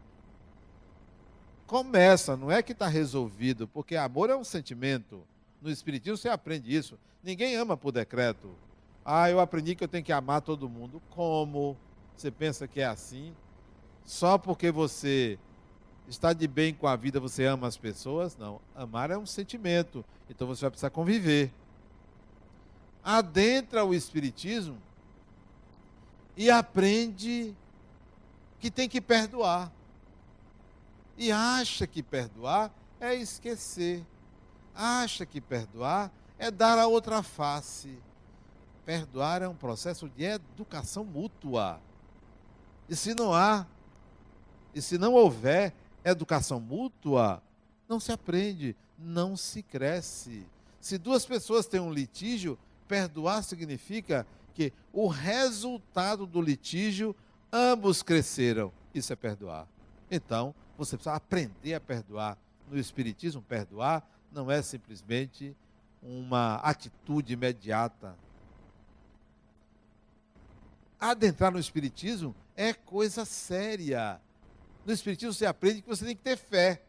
[1.68, 5.24] Começa, não é que está resolvido, porque amor é um sentimento.
[5.62, 6.98] No Espiritismo você aprende isso.
[7.24, 8.50] Ninguém ama por decreto.
[9.04, 11.02] Ah, eu aprendi que eu tenho que amar todo mundo.
[11.10, 11.78] Como?
[12.16, 13.34] Você pensa que é assim?
[14.04, 15.38] Só porque você
[16.08, 18.38] está de bem com a vida, você ama as pessoas?
[18.38, 18.62] Não.
[18.74, 20.06] Amar é um sentimento.
[20.30, 21.52] Então você vai precisar conviver.
[23.04, 24.78] Adentra o Espiritismo
[26.36, 27.56] e aprende
[28.60, 29.72] que tem que perdoar.
[31.18, 34.06] E acha que perdoar é esquecer
[34.78, 37.98] acha que perdoar é dar a outra face.
[38.86, 41.82] Perdoar é um processo de educação mútua.
[42.88, 43.66] E se não há,
[44.74, 45.74] e se não houver
[46.06, 47.42] educação mútua,
[47.90, 50.46] não se aprende, não se cresce.
[50.80, 57.16] Se duas pessoas têm um litígio, perdoar significa que o resultado do litígio,
[57.52, 58.72] ambos cresceram.
[58.94, 59.68] Isso é perdoar.
[60.10, 62.38] Então, você precisa aprender a perdoar.
[62.70, 65.56] No Espiritismo, perdoar não é simplesmente
[66.02, 68.16] uma atitude imediata.
[71.00, 74.20] Adentrar no Espiritismo é coisa séria.
[74.86, 76.82] No Espiritismo você aprende que você tem que ter fé.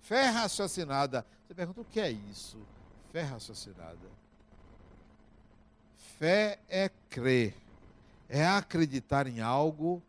[0.00, 1.26] Fé raciocinada.
[1.46, 2.58] Você pergunta o que é isso?
[3.12, 4.21] Fé raciocinada.
[6.22, 7.52] Fé é crer,
[8.28, 10.00] é acreditar em algo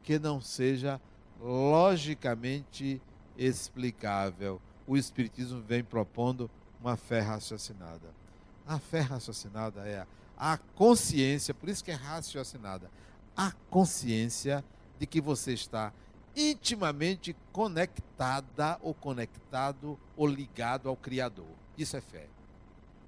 [0.00, 1.00] que não seja
[1.40, 3.02] logicamente
[3.36, 6.48] explicável o Espiritismo vem propondo
[6.80, 8.14] uma fé raciocinada.
[8.64, 10.06] A fé raciocinada é
[10.38, 12.88] a consciência, por isso que é raciocinada,
[13.36, 14.64] a consciência
[15.00, 15.92] de que você está
[16.36, 21.50] intimamente conectada ou conectado ou ligado ao Criador.
[21.76, 22.28] Isso é fé.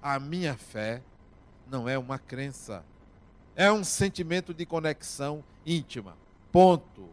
[0.03, 1.05] A minha fé
[1.71, 2.85] não é uma crença,
[3.55, 6.17] é um sentimento de conexão íntima.
[6.51, 7.09] Ponto.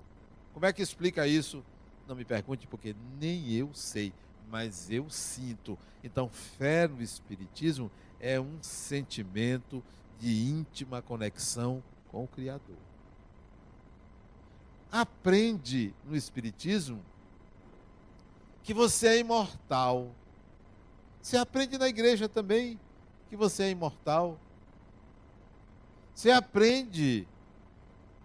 [0.53, 1.63] Como é que explica isso?
[2.07, 4.13] Não me pergunte, porque nem eu sei
[4.49, 5.77] mas eu sinto.
[6.03, 9.83] Então, fé no Espiritismo é um sentimento
[10.19, 12.77] de íntima conexão com o Criador.
[14.91, 17.03] Aprende no Espiritismo
[18.63, 20.11] que você é imortal.
[21.21, 22.79] Você aprende na igreja também
[23.29, 24.39] que você é imortal.
[26.15, 27.27] Você aprende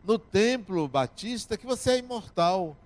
[0.04, 2.76] no templo batista que você é imortal.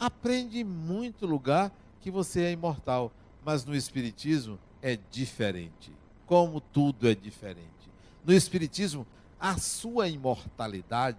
[0.00, 1.70] Aprende em muito lugar
[2.00, 3.12] que você é imortal,
[3.44, 5.92] mas no Espiritismo é diferente.
[6.24, 7.90] como tudo é diferente.
[8.22, 9.06] No Espiritismo,
[9.40, 11.16] a sua imortalidade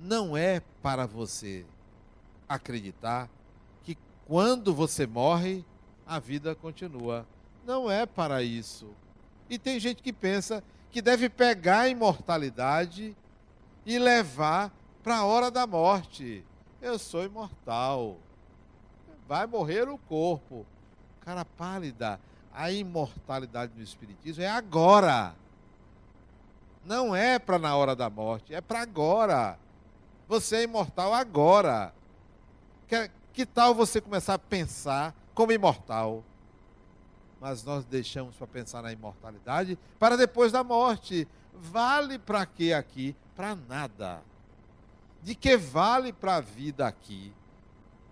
[0.00, 1.66] não é para você
[2.48, 3.28] acreditar
[3.82, 5.64] que quando você morre,
[6.06, 7.26] a vida continua.
[7.66, 8.86] Não é para isso.
[9.50, 13.16] E tem gente que pensa que deve pegar a imortalidade
[13.84, 14.72] e levar
[15.02, 16.44] para a hora da morte.
[16.80, 18.16] Eu sou imortal.
[19.26, 20.66] Vai morrer o corpo.
[21.20, 22.18] Cara pálida,
[22.52, 25.34] a imortalidade no Espiritismo é agora.
[26.84, 29.58] Não é para na hora da morte, é para agora.
[30.26, 31.92] Você é imortal agora.
[32.86, 36.24] Que, que tal você começar a pensar como imortal?
[37.40, 41.26] Mas nós deixamos para pensar na imortalidade para depois da morte.
[41.54, 43.14] Vale para quê aqui?
[43.34, 44.20] Para nada.
[45.22, 47.32] De que vale para a vida aqui,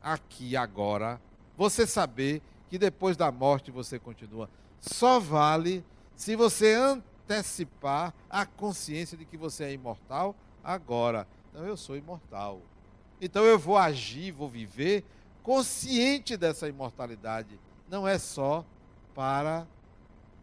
[0.03, 1.21] aqui agora,
[1.57, 4.49] você saber que depois da morte você continua?
[4.81, 11.27] Só vale se você antecipar a consciência de que você é imortal agora.
[11.51, 12.61] Então eu sou imortal.
[13.21, 15.05] Então eu vou agir, vou viver
[15.43, 17.59] consciente dessa imortalidade.
[17.89, 18.65] Não é só
[19.17, 19.67] para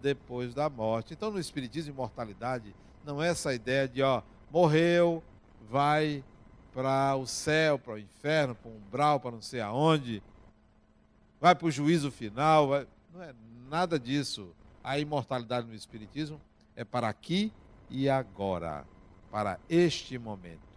[0.02, 1.14] depois da morte.
[1.14, 5.24] Então no Espiritismo, imortalidade não é essa ideia de, ó, morreu,
[5.70, 6.24] vai
[6.74, 10.24] para o céu, para o inferno, para o umbral, para não sei aonde,
[11.40, 12.70] vai para o juízo final.
[12.70, 12.88] Vai...
[13.14, 13.36] Não é
[13.70, 14.50] nada disso.
[14.84, 16.42] A imortalidade no Espiritismo
[16.76, 17.54] é para aqui
[17.90, 18.86] e agora,
[19.32, 20.74] para este momento.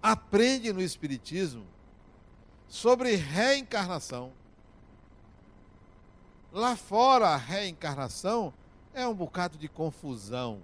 [0.00, 1.66] Aprende no Espiritismo
[2.68, 4.32] sobre reencarnação.
[6.52, 8.52] Lá fora, a reencarnação
[8.92, 10.60] é um bocado de confusão.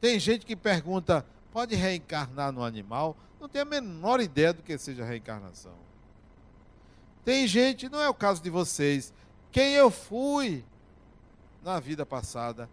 [0.00, 3.16] Tem gente que pergunta: pode reencarnar no animal?
[3.40, 5.74] Não tem a menor ideia do que seja reencarnação.
[7.24, 9.14] Tem gente, não é o caso de vocês,
[9.52, 10.64] quem eu fui,
[11.62, 12.68] na vida passada,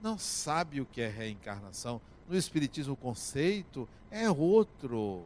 [0.00, 2.00] não sabe o que é reencarnação.
[2.28, 5.24] No Espiritismo, o conceito é outro.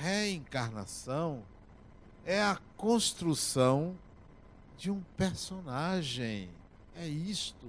[0.00, 1.44] Reencarnação
[2.24, 3.96] é a construção
[4.76, 6.50] de um personagem.
[6.94, 7.66] É isto.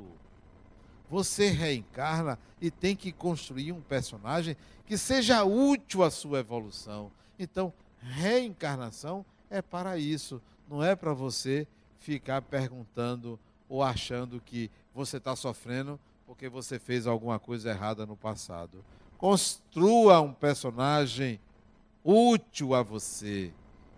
[1.09, 7.11] Você reencarna e tem que construir um personagem que seja útil à sua evolução.
[7.39, 11.67] Então, reencarnação é para isso, não é para você
[11.99, 13.39] ficar perguntando
[13.69, 18.83] ou achando que você está sofrendo porque você fez alguma coisa errada no passado.
[19.17, 21.39] Construa um personagem
[22.03, 23.53] útil a você.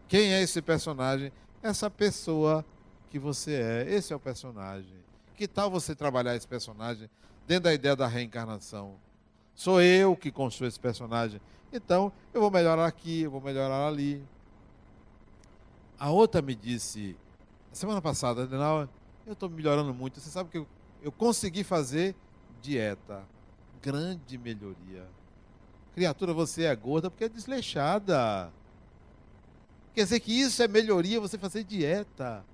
[0.08, 1.32] Quem é esse personagem?
[1.62, 2.64] Essa pessoa
[3.10, 3.94] que você é.
[3.94, 4.98] Esse é o personagem.
[5.36, 7.10] Que tal você trabalhar esse personagem
[7.48, 8.96] dentro da ideia da reencarnação?
[9.56, 11.42] Sou eu que construo esse personagem.
[11.72, 14.24] Então, eu vou melhorar aqui, eu vou melhorar ali.
[16.00, 17.16] A outra me disse,
[17.72, 18.88] semana passada, Adenal,
[19.26, 20.20] eu estou melhorando muito.
[20.20, 20.68] Você sabe que eu,
[21.02, 22.16] eu consegui fazer
[22.62, 23.24] dieta.
[23.82, 25.06] Grande melhoria.
[25.94, 28.52] Criatura, você é gorda porque é desleixada.
[29.94, 32.46] Quer dizer que isso é melhoria, você fazer dieta.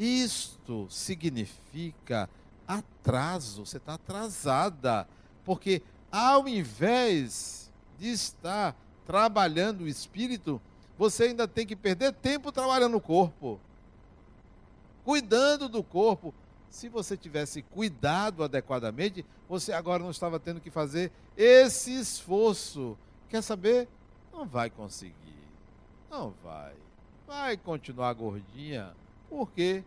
[0.00, 2.28] Isto significa
[2.66, 5.06] atraso, você está atrasada.
[5.44, 8.74] Porque ao invés de estar
[9.06, 10.60] trabalhando o espírito,
[10.98, 13.60] você ainda tem que perder tempo trabalhando o corpo
[15.04, 16.32] cuidando do corpo.
[16.68, 22.96] Se você tivesse cuidado adequadamente, você agora não estava tendo que fazer esse esforço.
[23.28, 23.88] Quer saber?
[24.32, 25.14] Não vai conseguir.
[26.08, 26.74] Não vai.
[27.26, 28.92] Vai continuar gordinha.
[29.30, 29.84] Por quê?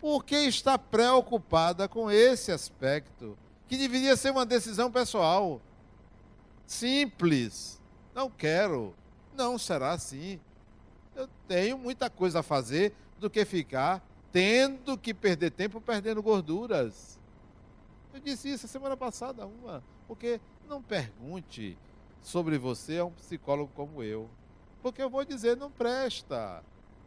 [0.00, 3.36] Porque está preocupada com esse aspecto,
[3.68, 5.60] que deveria ser uma decisão pessoal.
[6.66, 7.80] Simples.
[8.14, 8.94] Não quero.
[9.34, 10.40] Não será assim.
[11.14, 14.02] Eu tenho muita coisa a fazer do que ficar
[14.32, 17.18] tendo que perder tempo perdendo gorduras.
[18.14, 21.76] Eu disse isso a semana passada, uma, porque não pergunte
[22.22, 24.28] sobre você a um psicólogo como eu.
[24.82, 26.64] Porque eu vou dizer, não presta.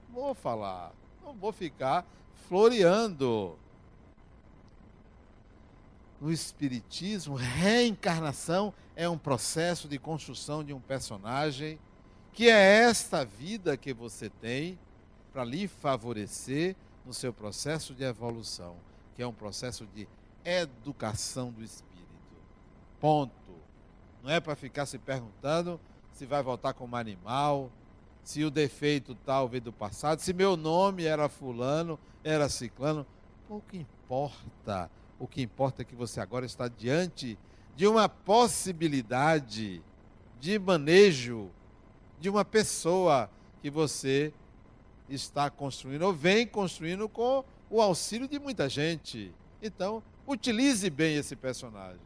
[0.09, 0.93] Vou falar.
[1.25, 2.05] Não vou ficar
[2.47, 3.57] floreando.
[6.21, 11.79] No Espiritismo, reencarnação é um processo de construção de um personagem,
[12.31, 14.77] que é esta vida que você tem
[15.33, 18.77] para lhe favorecer no seu processo de evolução,
[19.15, 20.07] que é um processo de
[20.43, 22.05] educação do espírito.
[22.99, 23.33] Ponto.
[24.23, 25.79] Não é para ficar se perguntando
[26.13, 27.71] se vai voltar como animal,
[28.25, 33.05] se o defeito tal veio do passado, se meu nome era fulano, era ciclano.
[33.47, 34.89] Pouco importa.
[35.19, 37.37] O que importa é que você agora está diante
[37.75, 39.79] de uma possibilidade
[40.39, 41.51] de manejo
[42.19, 43.29] de uma pessoa
[43.61, 44.33] que você
[45.07, 49.31] está construindo, ou vem construindo com o auxílio de muita gente.
[49.61, 52.01] Então, utilize bem esse personagem.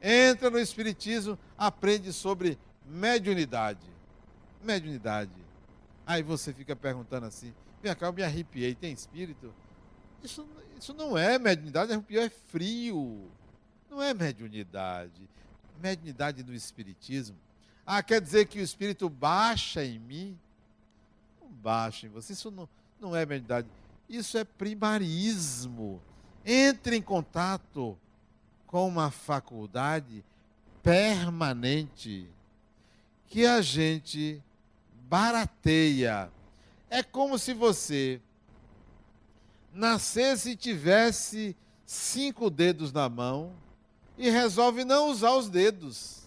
[0.00, 2.56] Entra no Espiritismo, aprende sobre
[2.86, 3.99] mediunidade.
[4.62, 5.30] Mediunidade.
[6.06, 9.52] Aí você fica perguntando assim: vem cá, eu me arrepiei, tem espírito?
[10.22, 10.46] Isso,
[10.78, 13.30] isso não é mediunidade, arrepiou é frio.
[13.90, 15.28] Não é mediunidade.
[15.80, 17.36] Mediunidade do Espiritismo.
[17.84, 20.38] Ah, quer dizer que o Espírito baixa em mim?
[21.40, 22.34] Não baixa em você.
[22.34, 22.68] Isso não,
[23.00, 23.66] não é mediunidade.
[24.08, 26.00] Isso é primarismo.
[26.44, 27.98] Entre em contato
[28.66, 30.24] com uma faculdade
[30.82, 32.28] permanente
[33.26, 34.42] que a gente
[35.10, 36.30] barateia.
[36.88, 38.20] É como se você
[39.74, 43.52] nascesse e tivesse cinco dedos na mão
[44.16, 46.22] e resolve não usar os dedos.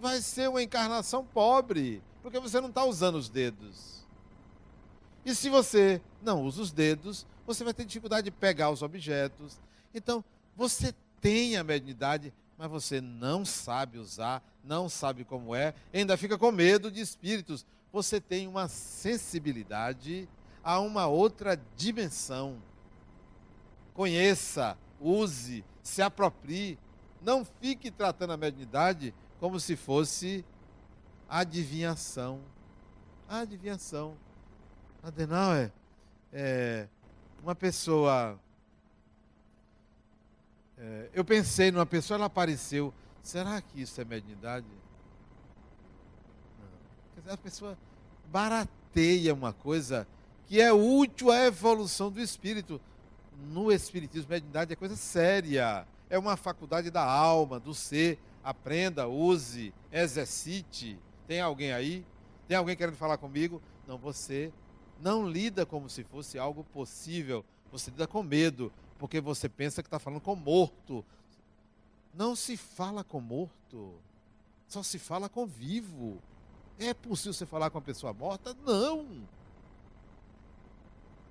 [0.00, 4.04] Vai ser uma encarnação pobre, porque você não está usando os dedos.
[5.24, 9.56] E se você não usa os dedos, você vai ter dificuldade de pegar os objetos.
[9.94, 10.24] Então,
[10.56, 16.36] você tem a mediunidade, mas você não sabe usar, não sabe como é, ainda fica
[16.36, 17.64] com medo de espíritos.
[17.92, 20.28] Você tem uma sensibilidade
[20.62, 22.56] a uma outra dimensão.
[23.94, 26.76] Conheça, use, se aproprie.
[27.22, 30.44] Não fique tratando a mediunidade como se fosse
[31.28, 32.40] adivinhação.
[33.28, 34.16] adivinhação.
[35.02, 35.72] Adenauer,
[36.32, 36.88] é,
[37.42, 38.38] uma pessoa
[40.80, 42.94] é, eu pensei numa pessoa, ela apareceu.
[43.22, 44.66] Será que isso é mediunidade?
[47.26, 47.34] Não.
[47.34, 47.76] a pessoa
[48.26, 50.06] barateia uma coisa
[50.46, 52.80] que é útil à evolução do espírito.
[53.50, 55.86] No espiritismo, mediunidade é coisa séria.
[56.08, 58.18] É uma faculdade da alma, do ser.
[58.42, 60.98] Aprenda, use, exercite.
[61.26, 62.06] Tem alguém aí?
[62.46, 63.60] Tem alguém querendo falar comigo?
[63.86, 64.52] Não, você
[65.00, 67.44] não lida como se fosse algo possível.
[67.70, 71.04] Você lida com medo porque você pensa que está falando com morto.
[72.12, 73.94] Não se fala com morto,
[74.66, 76.20] só se fala com vivo.
[76.78, 78.56] É possível você falar com uma pessoa morta?
[78.66, 79.26] Não.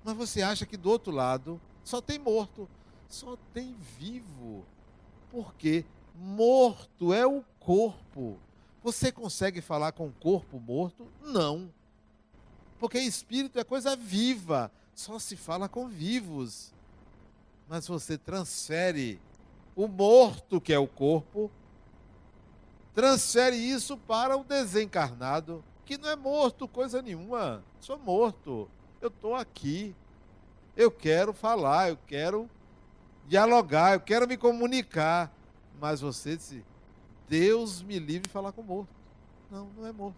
[0.02, 2.68] Mas você acha que do outro lado só tem morto,
[3.08, 4.64] só tem vivo.
[5.30, 8.38] Porque morto é o corpo.
[8.82, 11.06] Você consegue falar com o corpo morto?
[11.20, 11.70] Não.
[12.78, 16.72] Porque espírito é coisa viva, só se fala com vivos
[17.68, 19.20] mas você transfere
[19.76, 21.50] o morto, que é o corpo,
[22.94, 27.62] transfere isso para o desencarnado, que não é morto coisa nenhuma.
[27.78, 28.68] Sou morto.
[29.00, 29.94] Eu estou aqui.
[30.76, 32.48] Eu quero falar, eu quero
[33.26, 35.32] dialogar, eu quero me comunicar.
[35.80, 36.64] Mas você disse,
[37.28, 38.90] Deus me livre de falar com morto.
[39.50, 40.16] Não, não é morto.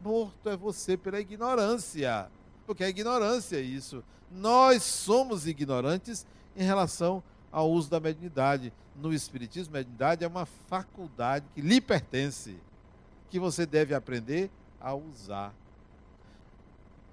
[0.00, 2.30] Morto é você pela ignorância.
[2.66, 4.04] Porque é ignorância isso.
[4.30, 6.24] Nós somos ignorantes
[6.60, 8.70] em relação ao uso da mediunidade.
[8.94, 12.58] No Espiritismo, mediunidade é uma faculdade que lhe pertence,
[13.30, 15.54] que você deve aprender a usar.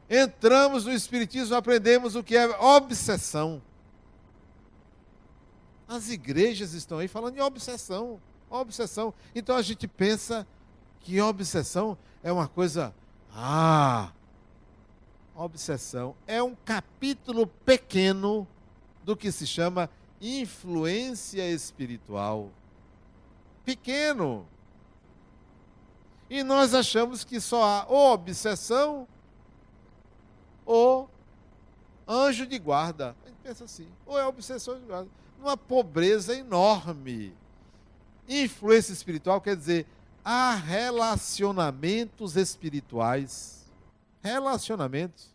[0.09, 3.61] Entramos no Espiritismo, aprendemos o que é obsessão.
[5.87, 8.19] As igrejas estão aí falando em obsessão.
[8.49, 9.13] Obsessão.
[9.33, 10.45] Então a gente pensa
[10.99, 12.93] que obsessão é uma coisa.
[13.33, 14.11] Ah!
[15.33, 18.45] Obsessão é um capítulo pequeno
[19.07, 19.89] do que se chama
[20.19, 22.51] influência espiritual.
[23.63, 24.45] Pequeno.
[26.29, 29.07] E nós achamos que só há ou obsessão
[30.65, 31.09] ou
[32.05, 33.15] anjo de guarda.
[33.23, 35.09] A gente pensa assim, ou é obsessão de guarda.
[35.39, 37.33] Uma pobreza enorme.
[38.27, 39.87] Influência espiritual quer dizer
[40.21, 43.71] há relacionamentos espirituais.
[44.21, 45.33] Relacionamentos.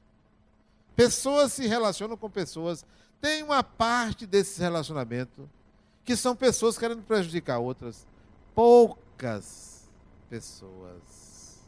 [0.95, 2.85] Pessoas se relacionam com pessoas
[3.23, 5.49] tem uma parte desse relacionamento
[6.05, 8.05] que são pessoas querendo prejudicar outras.
[8.53, 9.89] Poucas
[10.29, 11.62] pessoas.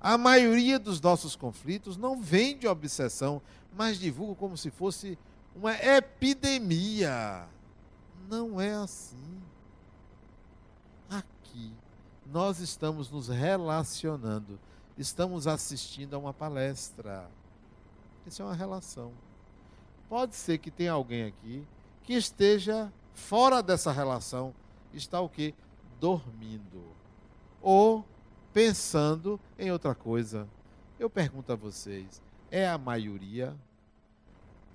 [0.00, 3.42] A maioria dos nossos conflitos não vem de obsessão,
[3.76, 5.18] mas divulga como se fosse
[5.56, 7.48] uma epidemia.
[8.30, 9.42] Não é assim.
[11.10, 11.72] Aqui,
[12.26, 14.60] nós estamos nos relacionando,
[14.96, 17.28] estamos assistindo a uma palestra.
[18.24, 19.12] Isso é uma relação
[20.14, 21.66] pode ser que tenha alguém aqui
[22.04, 24.54] que esteja fora dessa relação,
[24.92, 25.52] está o quê?
[25.98, 26.84] Dormindo.
[27.60, 28.04] Ou
[28.52, 30.46] pensando em outra coisa.
[31.00, 33.56] Eu pergunto a vocês, é a maioria?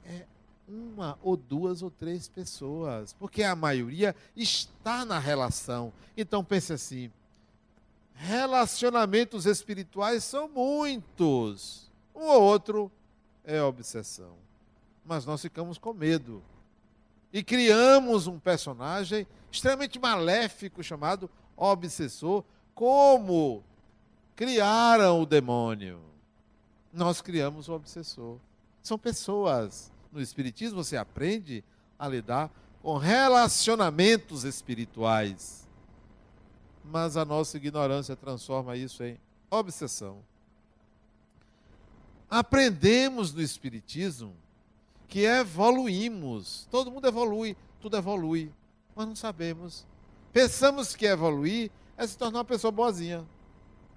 [0.06, 0.26] É
[0.68, 5.94] uma ou duas ou três pessoas, porque a maioria está na relação.
[6.18, 7.10] Então pense assim:
[8.14, 12.92] relacionamentos espirituais são muitos, Um ou outro
[13.46, 14.49] é obsessão.
[15.10, 16.44] Mas nós ficamos com medo.
[17.34, 22.44] E criamos um personagem extremamente maléfico chamado obsessor,
[22.76, 23.64] como
[24.36, 26.00] criaram o demônio.
[26.94, 28.38] Nós criamos o obsessor.
[28.84, 29.92] São pessoas.
[30.12, 31.64] No Espiritismo você aprende
[31.98, 35.68] a lidar com relacionamentos espirituais.
[36.86, 40.20] Mas a nossa ignorância transforma isso em obsessão.
[42.30, 44.36] Aprendemos no Espiritismo
[45.10, 46.68] que evoluímos.
[46.70, 48.54] Todo mundo evolui, tudo evolui.
[48.96, 49.86] Mas não sabemos.
[50.32, 53.26] Pensamos que evoluir é se tornar uma pessoa boazinha.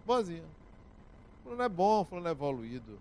[0.06, 0.44] Boazinha.
[1.44, 2.98] Fulano é bom, fulano é evoluído.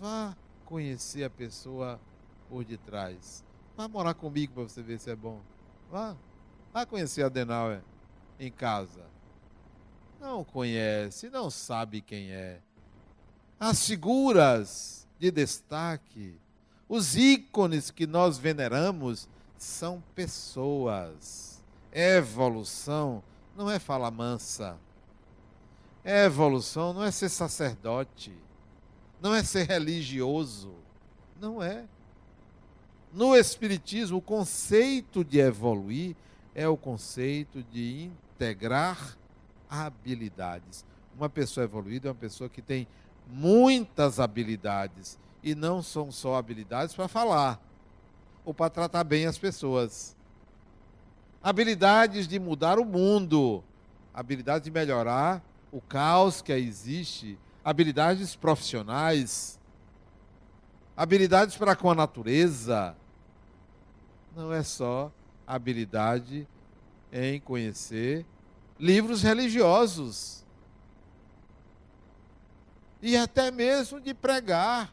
[0.00, 0.34] Vá
[0.64, 2.00] conhecer a pessoa
[2.48, 3.44] por detrás.
[3.76, 5.40] Vá morar comigo para você ver se é bom.
[5.90, 6.16] Vá.
[6.72, 7.82] Vá conhecer a Denauer
[8.40, 9.04] em casa.
[10.18, 12.60] Não conhece, não sabe quem é.
[13.60, 16.38] As figuras de destaque,
[16.88, 21.62] os ícones que nós veneramos são pessoas.
[21.92, 23.22] Evolução
[23.56, 24.78] não é fala mansa.
[26.04, 28.32] Evolução não é ser sacerdote.
[29.20, 30.72] Não é ser religioso.
[31.40, 31.84] Não é.
[33.12, 36.14] No Espiritismo, o conceito de evoluir
[36.54, 39.16] é o conceito de integrar
[39.68, 40.84] habilidades.
[41.16, 42.86] Uma pessoa evoluída é uma pessoa que tem
[43.28, 45.18] muitas habilidades.
[45.42, 47.60] E não são só habilidades para falar
[48.44, 50.16] ou para tratar bem as pessoas.
[51.42, 53.62] Habilidades de mudar o mundo,
[54.12, 59.60] habilidades de melhorar o caos que existe, habilidades profissionais,
[60.96, 62.96] habilidades para com a natureza.
[64.34, 65.12] Não é só
[65.46, 66.48] habilidade
[67.12, 68.26] em conhecer
[68.78, 70.44] livros religiosos.
[73.00, 74.92] E até mesmo de pregar,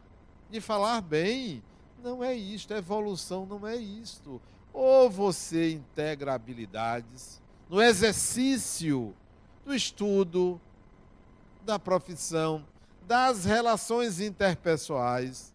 [0.49, 1.64] de falar bem.
[2.03, 4.41] Não é isto, evolução não é isto.
[4.72, 9.16] Ou você integra habilidades no exercício
[9.64, 10.62] do estudo,
[11.64, 12.64] da profissão,
[13.08, 15.53] das relações interpessoais,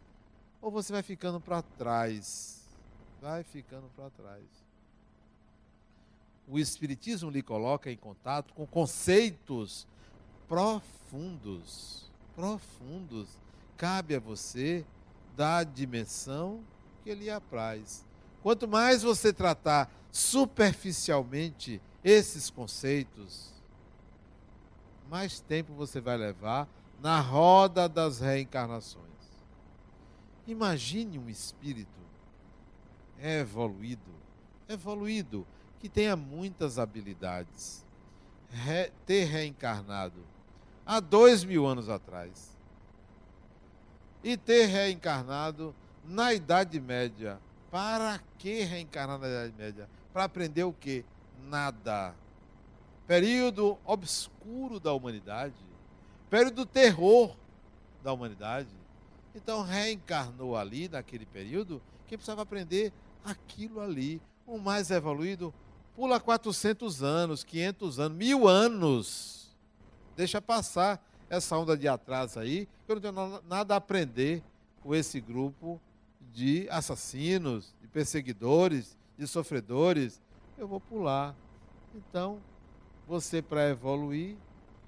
[0.60, 2.68] ou você vai ficando para trás.
[3.22, 4.44] Vai ficando para trás.
[6.48, 9.86] O Espiritismo lhe coloca em contato com conceitos
[10.48, 12.09] profundos.
[12.40, 13.28] Profundos.
[13.76, 14.82] Cabe a você
[15.36, 16.64] dar a dimensão
[17.04, 18.02] que lhe apraz.
[18.42, 23.52] Quanto mais você tratar superficialmente esses conceitos,
[25.10, 26.66] mais tempo você vai levar
[27.02, 29.04] na roda das reencarnações.
[30.46, 32.00] Imagine um espírito
[33.18, 34.14] evoluído,
[34.66, 35.46] evoluído,
[35.78, 37.84] que tenha muitas habilidades,
[38.48, 40.39] re, ter reencarnado
[40.90, 42.56] há dois mil anos atrás
[44.24, 45.74] e ter reencarnado
[46.04, 47.38] na Idade Média.
[47.70, 49.88] Para que reencarnar na Idade Média?
[50.12, 51.04] Para aprender o quê?
[51.48, 52.14] Nada
[53.10, 55.56] período obscuro da humanidade,
[56.30, 57.34] período do terror
[58.04, 58.68] da humanidade.
[59.34, 62.92] Então reencarnou ali naquele período que precisava aprender
[63.24, 64.22] aquilo ali.
[64.46, 65.52] O mais evoluído
[65.96, 69.39] pula 400 anos, 500 anos, mil anos.
[70.16, 74.42] Deixa passar essa onda de atraso aí, eu não tenho nada a aprender
[74.82, 75.80] com esse grupo
[76.32, 80.20] de assassinos, de perseguidores, de sofredores.
[80.58, 81.34] Eu vou pular.
[81.94, 82.40] Então,
[83.06, 84.36] você para evoluir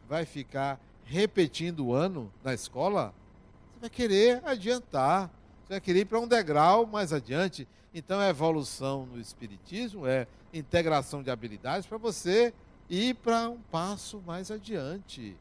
[0.08, 3.14] vai ficar repetindo o ano na escola,
[3.72, 5.28] você vai querer adiantar,
[5.62, 7.66] você vai querer ir para um degrau mais adiante.
[7.94, 12.54] Então a evolução no espiritismo é integração de habilidades para você
[12.92, 15.34] ir para um passo mais adiante.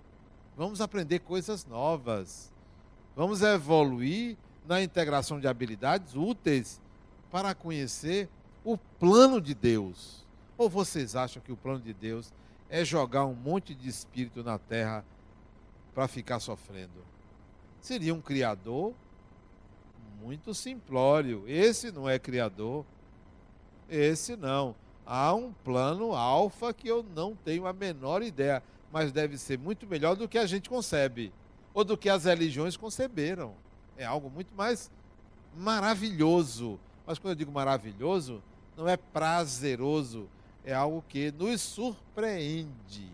[0.56, 2.50] Vamos aprender coisas novas.
[3.14, 6.80] Vamos evoluir na integração de habilidades úteis
[7.30, 8.30] para conhecer
[8.64, 10.26] o plano de Deus.
[10.58, 12.32] Ou vocês acham que o plano de Deus
[12.70, 15.04] é jogar um monte de espírito na terra
[15.94, 17.04] para ficar sofrendo.
[17.82, 18.94] Seria um criador
[20.22, 21.44] muito simplório.
[21.48, 22.86] Esse não é criador.
[23.90, 24.74] Esse não.
[25.06, 29.88] Há um plano alfa que eu não tenho a menor ideia, mas deve ser muito
[29.88, 31.34] melhor do que a gente concebe,
[31.74, 33.54] ou do que as religiões conceberam.
[33.98, 34.92] É algo muito mais
[35.56, 36.80] maravilhoso.
[37.06, 38.42] Mas quando eu digo maravilhoso,
[38.78, 40.30] não é prazeroso,
[40.64, 43.12] é algo que nos surpreende.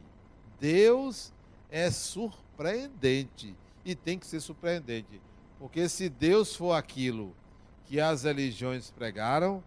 [0.59, 1.33] Deus
[1.69, 5.21] é surpreendente e tem que ser surpreendente.
[5.59, 7.33] Porque se Deus for aquilo
[7.85, 9.63] que as religiões pregaram,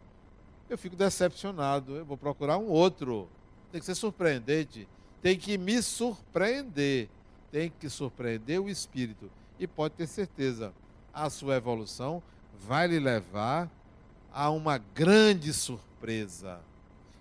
[0.73, 1.97] eu fico decepcionado.
[1.97, 3.29] Eu vou procurar um outro.
[3.73, 4.89] Tem que ser surpreendente.
[5.21, 7.09] Tem que me surpreender.
[7.51, 9.31] Tem que surpreender o espírito.
[9.59, 10.73] E pode ter certeza,
[11.13, 12.23] a sua evolução
[12.67, 13.69] vai lhe levar
[14.33, 16.61] a uma grande surpresa.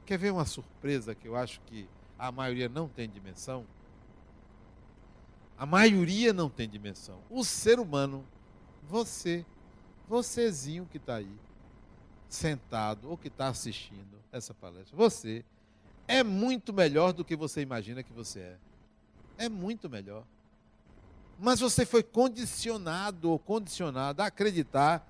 [0.06, 1.88] Quer ver uma surpresa que eu acho que
[2.18, 3.66] a maioria não tem dimensão?
[5.58, 7.20] A maioria não tem dimensão.
[7.30, 8.24] O ser humano,
[8.88, 9.46] você,
[10.08, 11.36] vocêzinho que está aí,
[12.30, 15.44] sentado ou que está assistindo essa palestra, você
[16.08, 18.58] é muito melhor do que você imagina que você é.
[19.38, 20.24] É muito melhor.
[21.40, 25.08] Mas você foi condicionado ou condicionado a acreditar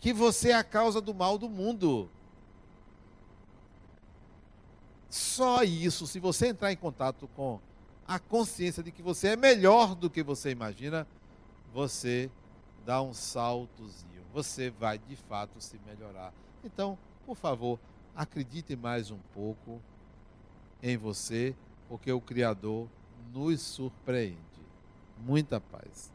[0.00, 2.10] que você é a causa do mal do mundo.
[5.08, 7.60] Só isso, se você entrar em contato com
[8.06, 11.06] a consciência de que você é melhor do que você imagina,
[11.72, 12.30] você
[12.84, 14.22] dá um saltozinho.
[14.34, 16.32] Você vai de fato se melhorar.
[16.64, 17.78] Então, por favor,
[18.14, 19.80] acredite mais um pouco
[20.82, 21.54] em você,
[21.88, 22.88] porque o Criador
[23.32, 24.36] nos surpreende.
[25.18, 26.11] Muita paz.